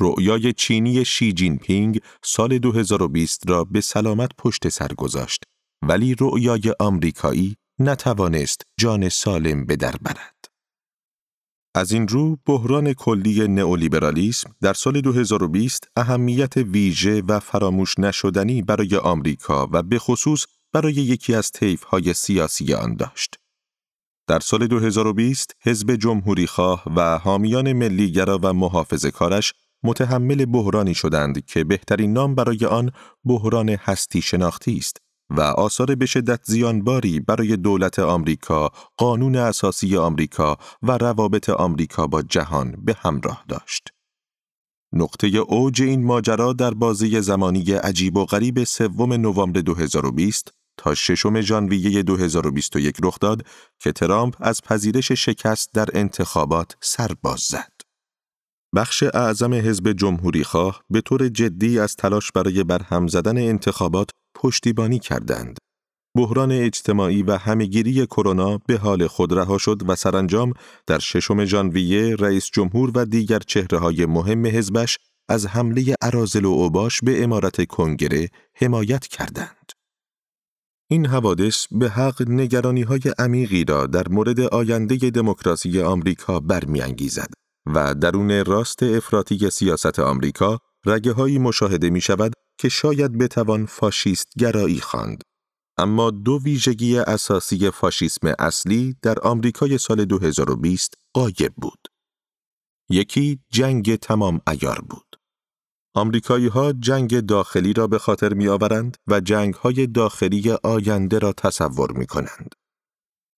رؤیای 0.00 0.52
چینی 0.52 1.04
شی 1.04 1.32
جین 1.32 1.58
پینگ 1.58 2.00
سال 2.24 2.58
2020 2.58 3.50
را 3.50 3.64
به 3.64 3.80
سلامت 3.80 4.30
پشت 4.38 4.68
سر 4.68 4.88
گذاشت 4.88 5.44
ولی 5.88 6.14
رؤیای 6.18 6.74
آمریکایی 6.80 7.56
نتوانست 7.78 8.62
جان 8.78 9.08
سالم 9.08 9.66
به 9.66 9.76
در 9.76 9.94
برد. 10.02 10.40
از 11.74 11.92
این 11.92 12.08
رو 12.08 12.36
بحران 12.46 12.92
کلی 12.92 13.48
نئولیبرالیسم 13.48 14.54
در 14.60 14.72
سال 14.72 15.00
2020 15.00 15.88
اهمیت 15.96 16.56
ویژه 16.56 17.22
و 17.28 17.40
فراموش 17.40 17.98
نشدنی 17.98 18.62
برای 18.62 18.96
آمریکا 18.96 19.68
و 19.72 19.82
به 19.82 19.98
خصوص 19.98 20.46
برای 20.72 20.92
یکی 20.92 21.34
از 21.34 21.52
های 21.88 22.14
سیاسی 22.14 22.74
آن 22.74 22.96
داشت. 22.96 23.36
در 24.26 24.40
سال 24.40 24.66
2020 24.66 25.56
حزب 25.62 25.96
جمهوری 25.96 26.46
خواه 26.46 26.84
و 26.96 27.18
حامیان 27.18 27.72
ملیگرا 27.72 28.38
و 28.42 28.52
محافظ 28.52 29.06
کارش 29.06 29.54
متحمل 29.82 30.44
بحرانی 30.44 30.94
شدند 30.94 31.44
که 31.44 31.64
بهترین 31.64 32.12
نام 32.12 32.34
برای 32.34 32.66
آن 32.66 32.90
بحران 33.24 33.68
هستی 33.68 34.22
شناختی 34.22 34.76
است 34.76 34.96
و 35.30 35.40
آثار 35.40 35.94
به 35.94 36.06
شدت 36.06 36.40
زیانباری 36.44 37.20
برای 37.20 37.56
دولت 37.56 37.98
آمریکا، 37.98 38.70
قانون 38.96 39.36
اساسی 39.36 39.96
آمریکا 39.96 40.56
و 40.82 40.98
روابط 40.98 41.48
آمریکا 41.48 42.06
با 42.06 42.22
جهان 42.22 42.74
به 42.84 42.96
همراه 43.00 43.44
داشت. 43.48 43.88
نقطه 44.92 45.26
اوج 45.26 45.82
این 45.82 46.04
ماجرا 46.04 46.52
در 46.52 46.74
بازی 46.74 47.20
زمانی 47.20 47.72
عجیب 47.72 48.16
و 48.16 48.24
غریب 48.24 48.64
سوم 48.64 49.12
نوامبر 49.12 49.60
2020 49.60 50.59
تا 50.80 50.94
ششم 50.94 51.40
ژانویه 51.40 52.02
2021 52.02 52.96
رخ 53.02 53.18
داد 53.20 53.46
که 53.78 53.92
ترامپ 53.92 54.36
از 54.40 54.60
پذیرش 54.62 55.12
شکست 55.12 55.70
در 55.74 55.88
انتخابات 55.94 56.76
سر 56.80 57.10
باز 57.22 57.40
زد. 57.40 57.72
بخش 58.76 59.02
اعظم 59.02 59.54
حزب 59.54 59.92
جمهوری 59.92 60.44
خواه 60.44 60.82
به 60.90 61.00
طور 61.00 61.28
جدی 61.28 61.78
از 61.78 61.96
تلاش 61.96 62.32
برای 62.32 62.64
برهم 62.64 63.06
زدن 63.06 63.38
انتخابات 63.38 64.10
پشتیبانی 64.34 64.98
کردند. 64.98 65.58
بحران 66.16 66.52
اجتماعی 66.52 67.22
و 67.22 67.36
همهگیری 67.36 68.06
کرونا 68.06 68.58
به 68.58 68.78
حال 68.78 69.06
خود 69.06 69.32
رها 69.32 69.58
شد 69.58 69.82
و 69.88 69.96
سرانجام 69.96 70.52
در 70.86 70.98
ششم 70.98 71.44
ژانویه 71.44 72.16
رئیس 72.16 72.50
جمهور 72.52 72.90
و 72.94 73.04
دیگر 73.04 73.38
چهره 73.38 73.78
های 73.78 74.06
مهم 74.06 74.46
حزبش 74.46 74.98
از 75.28 75.46
حمله 75.46 75.94
ارازل 76.02 76.44
و 76.44 76.48
اوباش 76.48 77.00
به 77.00 77.24
امارت 77.24 77.66
کنگره 77.66 78.28
حمایت 78.54 79.06
کردند. 79.06 79.59
این 80.92 81.06
حوادث 81.06 81.66
به 81.70 81.90
حق 81.90 82.22
نگرانی 82.28 82.82
های 82.82 83.00
عمیقی 83.18 83.64
را 83.64 83.86
در 83.86 84.08
مورد 84.08 84.40
آینده 84.40 84.96
دموکراسی 84.96 85.80
آمریکا 85.80 86.40
برمیانگیزد 86.40 87.32
و 87.74 87.94
درون 87.94 88.44
راست 88.44 88.82
افراطی 88.82 89.50
سیاست 89.50 89.98
آمریکا 89.98 90.58
رگه 90.86 91.12
هایی 91.12 91.38
مشاهده 91.38 91.90
می 91.90 92.00
شود 92.00 92.32
که 92.58 92.68
شاید 92.68 93.18
بتوان 93.18 93.66
فاشیست 93.66 94.26
گرایی 94.38 94.80
خواند. 94.80 95.22
اما 95.78 96.10
دو 96.10 96.40
ویژگی 96.44 96.98
اساسی 96.98 97.70
فاشیسم 97.70 98.34
اصلی 98.38 98.96
در 99.02 99.20
آمریکای 99.20 99.78
سال 99.78 100.04
2020 100.04 100.94
قایب 101.14 101.54
بود. 101.56 101.80
یکی 102.88 103.38
جنگ 103.50 103.96
تمام 103.96 104.40
ایار 104.48 104.80
بود. 104.90 105.09
آمریکایی 105.94 106.46
ها 106.46 106.72
جنگ 106.72 107.20
داخلی 107.20 107.72
را 107.72 107.86
به 107.86 107.98
خاطر 107.98 108.34
می 108.34 108.48
آورند 108.48 108.96
و 109.06 109.20
جنگ 109.20 109.54
های 109.54 109.86
داخلی 109.86 110.50
آینده 110.62 111.18
را 111.18 111.32
تصور 111.32 111.92
می 111.92 112.06
کنند. 112.06 112.54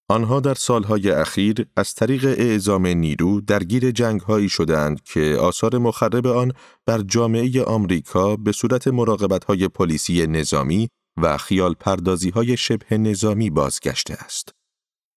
آنها 0.09 0.40
در 0.40 0.55
سالهای 0.55 1.11
اخیر 1.11 1.66
از 1.76 1.94
طریق 1.94 2.24
اعزام 2.24 2.86
نیرو 2.86 3.40
درگیر 3.40 3.90
جنگهایی 3.90 4.48
شدند 4.48 5.03
که 5.03 5.36
آثار 5.40 5.78
مخرب 5.78 6.26
آن 6.26 6.53
بر 6.86 7.03
جامعه 7.03 7.62
آمریکا 7.62 8.36
به 8.36 8.53
صورت 8.53 8.88
مراقبتهای 8.88 9.68
پلیسی 9.68 10.26
نظامی 10.26 10.88
و 11.22 11.38
خیال 11.38 11.74
پردازی 11.74 12.30
های 12.30 12.57
شبه 12.57 12.98
نظامی 12.98 13.50
بازگشته 13.50 14.14
است. 14.14 14.53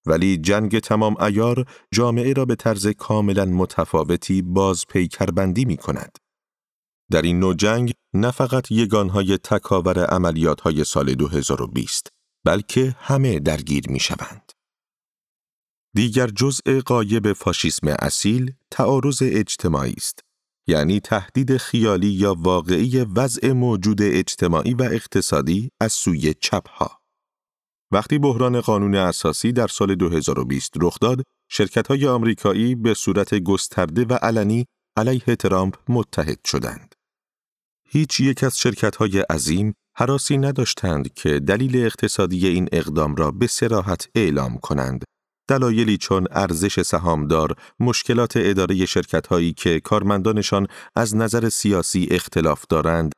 ولی 0.05 0.37
جنگ 0.37 0.79
تمام 0.79 1.21
ایار 1.21 1.65
جامعه 1.91 2.33
را 2.33 2.45
به 2.45 2.55
طرز 2.55 2.87
کاملا 2.87 3.45
متفاوتی 3.45 4.41
باز 4.41 4.83
پیکربندی 4.89 5.65
می 5.65 5.77
کند. 5.77 6.17
در 7.11 7.21
این 7.21 7.39
نوع 7.39 7.53
جنگ 7.53 7.93
نه 8.13 8.31
فقط 8.31 8.71
یگانهای 8.71 9.37
تکاور 9.37 10.05
عملیات 10.05 10.61
های 10.61 10.83
سال 10.83 11.13
2020 11.13 12.07
بلکه 12.45 12.95
همه 12.99 13.39
درگیر 13.39 13.83
می 13.89 13.99
شوند. 13.99 14.51
دیگر 15.95 16.27
جزء 16.27 16.81
قایب 16.85 17.33
فاشیسم 17.33 17.95
اصیل 17.99 18.53
تعارض 18.71 19.21
اجتماعی 19.25 19.93
است 19.97 20.19
یعنی 20.67 20.99
تهدید 20.99 21.57
خیالی 21.57 22.07
یا 22.07 22.35
واقعی 22.39 23.01
وضع 23.01 23.51
موجود 23.51 24.01
اجتماعی 24.01 24.73
و 24.73 24.83
اقتصادی 24.83 25.69
از 25.81 25.93
سوی 25.93 26.33
چپها. 26.33 27.01
وقتی 27.91 28.19
بحران 28.19 28.61
قانون 28.61 28.95
اساسی 28.95 29.51
در 29.51 29.67
سال 29.67 29.95
2020 29.95 30.73
رخ 30.81 30.99
داد، 30.99 31.23
شرکت‌های 31.51 32.07
آمریکایی 32.07 32.75
به 32.75 32.93
صورت 32.93 33.35
گسترده 33.35 34.05
و 34.05 34.13
علنی 34.13 34.65
علیه 34.97 35.35
ترامپ 35.35 35.75
متحد 35.89 36.39
شدند. 36.45 36.94
هیچ 37.89 38.19
یک 38.19 38.43
از 38.43 38.59
شرکت‌های 38.59 39.19
عظیم 39.19 39.73
حراسی 39.97 40.37
نداشتند 40.37 41.13
که 41.13 41.39
دلیل 41.39 41.85
اقتصادی 41.85 42.47
این 42.47 42.69
اقدام 42.71 43.15
را 43.15 43.31
به 43.31 43.47
سراحت 43.47 44.09
اعلام 44.15 44.57
کنند 44.57 45.03
دلایلی 45.49 45.97
چون 45.97 46.27
ارزش 46.31 46.81
سهامدار، 46.81 47.55
مشکلات 47.79 48.33
اداره 48.35 48.85
شرکت‌هایی 48.85 49.53
که 49.53 49.79
کارمندانشان 49.79 50.67
از 50.95 51.15
نظر 51.15 51.49
سیاسی 51.49 52.07
اختلاف 52.11 52.63
دارند، 52.69 53.11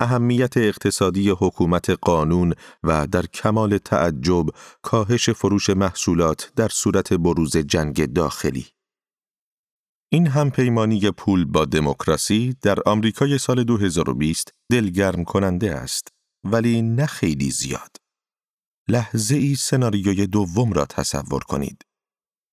اهمیت 0.00 0.56
اقتصادی 0.56 1.30
حکومت 1.30 1.90
قانون 1.90 2.54
و 2.82 3.06
در 3.06 3.26
کمال 3.26 3.78
تعجب 3.78 4.46
کاهش 4.82 5.30
فروش 5.30 5.70
محصولات 5.70 6.52
در 6.56 6.68
صورت 6.68 7.12
بروز 7.12 7.56
جنگ 7.56 8.12
داخلی. 8.12 8.66
این 10.16 10.26
همپیمانی 10.26 11.10
پول 11.10 11.44
با 11.44 11.64
دموکراسی 11.64 12.56
در 12.62 12.78
آمریکای 12.86 13.38
سال 13.38 13.64
2020 13.64 14.50
دلگرم 14.70 15.24
کننده 15.24 15.74
است 15.74 16.08
ولی 16.44 16.82
نه 16.82 17.06
خیلی 17.06 17.50
زیاد. 17.50 17.96
لحظه 18.88 19.36
ای 19.36 19.54
سناریوی 19.54 20.26
دوم 20.26 20.72
را 20.72 20.86
تصور 20.86 21.40
کنید. 21.40 21.82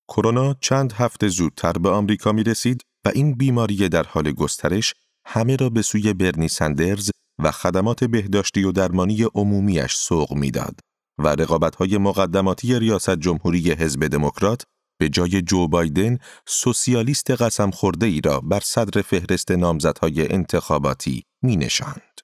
کرونا 0.08 0.54
چند 0.54 0.92
هفته 0.92 1.28
زودتر 1.28 1.72
به 1.72 1.90
آمریکا 1.90 2.32
می 2.32 2.42
رسید 2.42 2.82
و 3.04 3.10
این 3.14 3.34
بیماری 3.34 3.88
در 3.88 4.02
حال 4.02 4.32
گسترش 4.32 4.94
همه 5.26 5.56
را 5.56 5.70
به 5.70 5.82
سوی 5.82 6.12
برنی 6.12 6.48
سندرز 6.48 7.10
و 7.38 7.50
خدمات 7.50 8.04
بهداشتی 8.04 8.64
و 8.64 8.72
درمانی 8.72 9.22
عمومیش 9.34 9.94
سوق 9.94 10.32
می‌داد 10.32 10.80
و 11.18 11.28
رقابت‌های 11.28 11.98
مقدماتی 11.98 12.78
ریاست 12.78 13.16
جمهوری 13.16 13.72
حزب 13.72 14.06
دموکرات 14.06 14.62
به 14.98 15.08
جای 15.08 15.42
جو 15.42 15.68
بایدن 15.68 16.18
سوسیالیست 16.46 17.30
قسم 17.30 17.70
خورده 17.70 18.06
ای 18.06 18.20
را 18.24 18.40
بر 18.40 18.60
صدر 18.60 19.02
فهرست 19.02 19.50
نامزدهای 19.50 20.32
انتخاباتی 20.32 21.22
می 21.42 21.56
نشاند. 21.56 22.20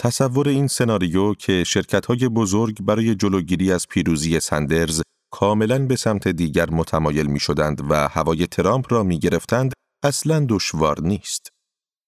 تصور 0.00 0.48
این 0.48 0.66
سناریو 0.66 1.34
که 1.34 1.64
شرکت‌های 1.64 2.28
بزرگ 2.28 2.82
برای 2.82 3.14
جلوگیری 3.14 3.72
از 3.72 3.88
پیروزی 3.88 4.40
سندرز 4.40 5.02
کاملا 5.32 5.86
به 5.86 5.96
سمت 5.96 6.28
دیگر 6.28 6.70
متمایل 6.70 7.26
می 7.26 7.40
شدند 7.40 7.90
و 7.90 8.08
هوای 8.08 8.46
ترامپ 8.46 8.92
را 8.92 9.02
می 9.02 9.18
گرفتند 9.18 9.72
اصلا 10.04 10.46
دشوار 10.48 11.00
نیست. 11.00 11.48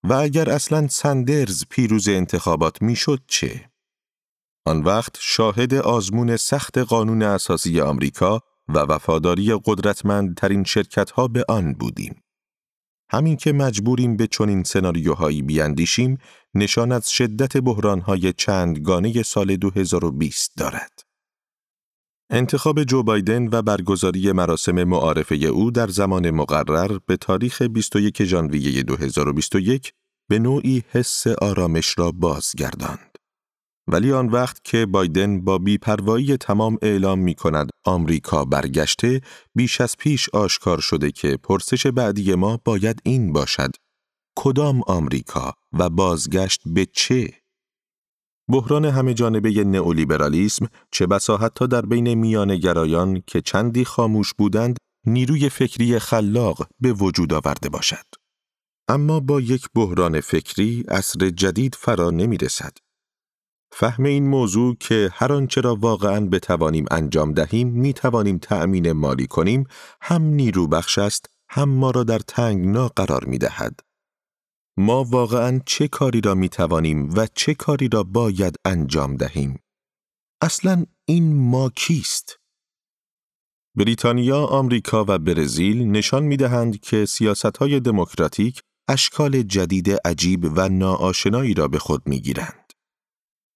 و 0.05 0.13
اگر 0.13 0.51
اصلا 0.51 0.89
سندرز 0.89 1.65
پیروز 1.71 2.09
انتخابات 2.09 2.83
می 2.83 2.97
شد 2.97 3.23
چه؟ 3.29 3.71
آن 4.67 4.83
وقت 4.83 5.17
شاهد 5.21 5.75
آزمون 5.75 6.37
سخت 6.37 6.79
قانون 6.79 7.23
اساسی 7.23 7.81
آمریکا 7.81 8.41
و 8.69 8.79
وفاداری 8.79 9.55
قدرتمندترین 9.65 10.65
شرکتها 10.65 11.29
به 11.29 11.45
آن 11.49 11.73
بودیم. 11.73 12.23
همین 13.11 13.37
که 13.37 13.53
مجبوریم 13.53 14.17
به 14.17 14.27
چنین 14.27 14.63
سناریوهایی 14.63 15.43
بیاندیشیم 15.43 16.19
نشان 16.55 16.93
از 16.93 17.11
شدت 17.11 17.57
بحرانهای 17.57 18.33
چندگانه 18.33 19.23
سال 19.23 19.57
2020 19.57 20.53
دارد. 20.59 21.01
انتخاب 22.31 22.85
جو 22.85 23.03
بایدن 23.03 23.49
و 23.53 23.63
برگزاری 23.63 24.33
مراسم 24.33 24.85
معارفه 24.85 25.35
او 25.35 25.71
در 25.71 25.87
زمان 25.87 26.31
مقرر 26.31 26.99
به 27.07 27.17
تاریخ 27.17 27.63
21 27.63 28.25
ژانویه 28.25 28.83
2021 28.83 29.93
به 30.29 30.39
نوعی 30.39 30.83
حس 30.91 31.27
آرامش 31.27 31.99
را 31.99 32.13
بازگرداند. 32.13 33.14
ولی 33.87 34.13
آن 34.13 34.29
وقت 34.29 34.65
که 34.65 34.87
بایدن 34.87 35.41
با 35.41 35.59
بیپروایی 35.59 36.37
تمام 36.37 36.79
اعلام 36.83 37.19
می 37.19 37.35
کند 37.35 37.71
آمریکا 37.85 38.45
برگشته 38.45 39.21
بیش 39.55 39.81
از 39.81 39.97
پیش 39.97 40.29
آشکار 40.29 40.81
شده 40.81 41.11
که 41.13 41.37
پرسش 41.37 41.87
بعدی 41.87 42.35
ما 42.35 42.61
باید 42.65 43.01
این 43.05 43.33
باشد 43.33 43.71
کدام 44.39 44.83
آمریکا 44.87 45.53
و 45.73 45.89
بازگشت 45.91 46.61
به 46.67 46.87
چه؟ 46.87 47.45
بحران 48.51 48.85
همه 48.85 49.15
جانبه 49.15 49.65
نئولیبرالیسم 49.65 50.67
چه 50.91 51.07
بسا 51.07 51.37
حتی 51.37 51.67
در 51.67 51.87
بین 51.87 52.15
میان 52.15 52.57
گرایان 52.57 53.23
که 53.27 53.41
چندی 53.41 53.85
خاموش 53.85 54.35
بودند 54.35 54.77
نیروی 55.07 55.49
فکری 55.49 55.99
خلاق 55.99 56.69
به 56.81 56.93
وجود 56.93 57.33
آورده 57.33 57.69
باشد. 57.69 58.05
اما 58.89 59.21
با 59.21 59.41
یک 59.41 59.67
بحران 59.75 60.21
فکری 60.21 60.85
اصر 60.89 61.31
جدید 61.31 61.75
فرا 61.75 62.11
نمی 62.11 62.37
رسد. 62.37 62.73
فهم 63.77 64.05
این 64.05 64.29
موضوع 64.29 64.77
که 64.81 65.11
هر 65.13 65.33
آنچه 65.33 65.61
را 65.61 65.75
واقعا 65.75 66.27
بتوانیم 66.27 66.85
انجام 66.91 67.33
دهیم 67.33 67.69
می 67.69 67.93
توانیم 67.93 68.39
تأمین 68.39 68.93
مالی 68.93 69.27
کنیم 69.27 69.67
هم 70.01 70.23
نیرو 70.23 70.67
بخش 70.67 70.99
است 70.99 71.27
هم 71.49 71.69
ما 71.69 71.91
را 71.91 72.05
در 72.05 72.19
تنگنا 72.19 72.89
قرار 72.89 73.25
می 73.25 73.39
دهد. 73.39 73.81
ما 74.77 75.05
واقعا 75.05 75.61
چه 75.67 75.89
کاری 75.89 76.21
را 76.21 76.35
می 76.35 76.49
توانیم 76.49 77.11
و 77.17 77.27
چه 77.35 77.55
کاری 77.55 77.89
را 77.89 78.03
باید 78.03 78.57
انجام 78.65 79.17
دهیم؟ 79.17 79.59
اصلا 80.43 80.87
این 81.05 81.37
ما 81.37 81.71
کیست؟ 81.77 82.39
بریتانیا، 83.77 84.47
آمریکا 84.47 85.05
و 85.09 85.19
برزیل 85.19 85.91
نشان 85.91 86.23
می 86.23 86.37
دهند 86.37 86.81
که 86.81 87.07
سیاست 87.07 87.57
های 87.57 87.81
دموکراتیک 87.81 88.61
اشکال 88.89 89.43
جدید 89.43 89.91
عجیب 89.91 90.53
و 90.57 90.69
ناآشنایی 90.69 91.55
را 91.55 91.69
به 91.69 91.79
خود 91.79 92.03
می 92.09 92.21
گیرند. 92.21 92.64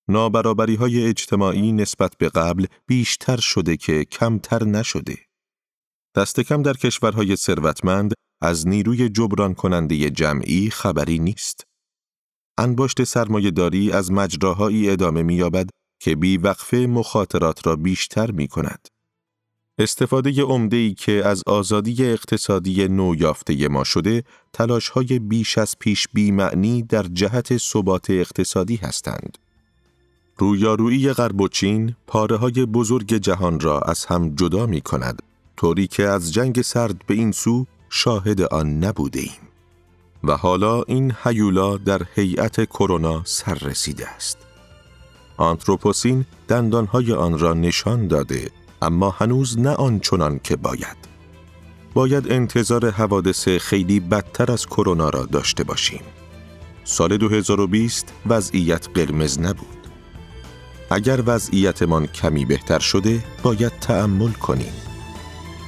نابرابری 0.09 0.75
های 0.75 1.05
اجتماعی 1.05 1.73
نسبت 1.73 2.17
به 2.19 2.29
قبل 2.29 2.67
بیشتر 2.87 3.37
شده 3.37 3.77
که 3.77 4.05
کمتر 4.05 4.65
نشده. 4.65 5.19
دست 6.17 6.41
کم 6.41 6.63
در 6.63 6.73
کشورهای 6.73 7.37
ثروتمند 7.37 8.15
از 8.43 8.69
نیروی 8.69 9.09
جبران 9.09 9.55
کننده 9.55 10.11
جمعی 10.11 10.71
خبری 10.71 11.19
نیست. 11.19 11.65
انباشت 12.59 13.05
سرمایه 13.05 13.51
داری 13.51 13.93
از 13.93 14.13
مجراهایی 14.13 14.91
ادامه 14.91 15.23
می‌یابد 15.23 15.71
که 16.01 16.17
بیوقفه 16.17 16.77
مخاطرات 16.77 17.67
را 17.67 17.77
بیشتر 17.77 18.31
می 18.31 18.49
کند. 18.49 18.89
استفاده 19.79 20.43
عمده‌ای 20.43 20.95
که 20.95 21.13
از 21.13 21.43
آزادی 21.47 22.05
اقتصادی 22.05 22.89
نو 22.89 23.15
یافته 23.15 23.69
ما 23.69 23.85
شده، 23.85 24.25
تلاش‌های 24.53 25.19
بیش 25.19 25.59
از 25.59 25.79
پیش 25.79 26.09
معنی 26.15 26.83
در 26.83 27.03
جهت 27.03 27.57
ثبات 27.57 28.11
اقتصادی 28.11 28.77
هستند. 28.77 29.39
رویارویی 30.39 31.13
غرب 31.13 31.41
و 31.41 31.49
چین 31.49 31.95
پاره 32.07 32.37
های 32.37 32.67
بزرگ 32.67 33.15
جهان 33.15 33.61
را 33.61 33.81
از 33.81 34.05
هم 34.05 34.35
جدا 34.35 34.67
می 34.67 34.81
کند 34.81 35.23
طوری 35.57 35.87
که 35.87 36.03
از 36.03 36.33
جنگ 36.33 36.63
سرد 36.63 37.07
به 37.07 37.15
این 37.15 37.33
سو 37.33 37.67
شاهد 37.91 38.43
آن 38.43 38.85
نبوده 38.85 39.21
ایم. 39.21 39.49
و 40.25 40.37
حالا 40.37 40.83
این 40.83 41.15
هیولا 41.25 41.77
در 41.77 42.03
هیئت 42.15 42.65
کرونا 42.65 43.23
سر 43.25 43.55
رسیده 43.55 44.09
است. 44.09 44.39
آنتروپوسین 45.37 46.25
دندانهای 46.49 47.13
آن 47.13 47.39
را 47.39 47.55
نشان 47.55 48.09
داده 48.09 48.51
اما 48.83 49.11
هنوز 49.11 49.59
نه 49.59 49.71
آنچنان 49.71 50.41
که 50.45 50.57
باید. 50.57 50.97
باید 51.95 52.33
انتظار 52.33 52.91
حوادث 52.91 53.49
خیلی 53.49 54.01
بدتر 54.01 54.53
از 54.53 54.67
کرونا 54.67 55.11
را 55.11 55.27
داشته 55.27 55.65
باشیم. 55.65 56.03
سال 56.85 57.17
2020 57.17 58.13
وضعیت 58.27 58.89
قرمز 58.95 59.39
نبود. 59.39 59.78
اگر 60.91 61.23
وضعیتمان 61.27 62.07
کمی 62.07 62.45
بهتر 62.45 62.79
شده 62.79 63.25
باید 63.43 63.73
تأمل 63.81 64.33
کنیم. 64.33 64.73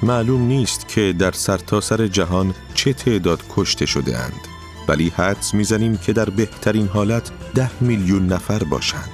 معلوم 0.03 0.43
نیست 0.43 0.89
که 0.89 1.15
در 1.19 1.33
سرتاسر 1.33 1.97
سر 1.97 2.07
جهان 2.07 2.55
چه 2.75 2.93
تعداد 2.93 3.43
کشته 3.57 3.87
شده 3.87 4.19
اند 4.19 4.41
ولی 4.89 5.13
حدس 5.17 5.55
می‌زنیم 5.55 5.97
که 5.97 6.13
در 6.13 6.31
بهترین 6.31 6.87
حالت 6.87 7.31
ده 7.55 7.71
میلیون 7.81 8.27
نفر 8.27 8.65
باشند 8.65 9.11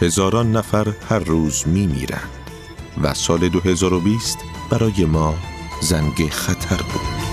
هزاران 0.00 0.52
نفر 0.52 0.92
هر 1.08 1.18
روز 1.18 1.68
می 1.68 1.86
میرند 1.86 2.30
و 3.02 3.14
سال 3.14 3.48
2020 3.48 4.38
برای 4.70 5.04
ما 5.04 5.34
زنگ 5.80 6.28
خطر 6.30 6.76
بود 6.76 7.27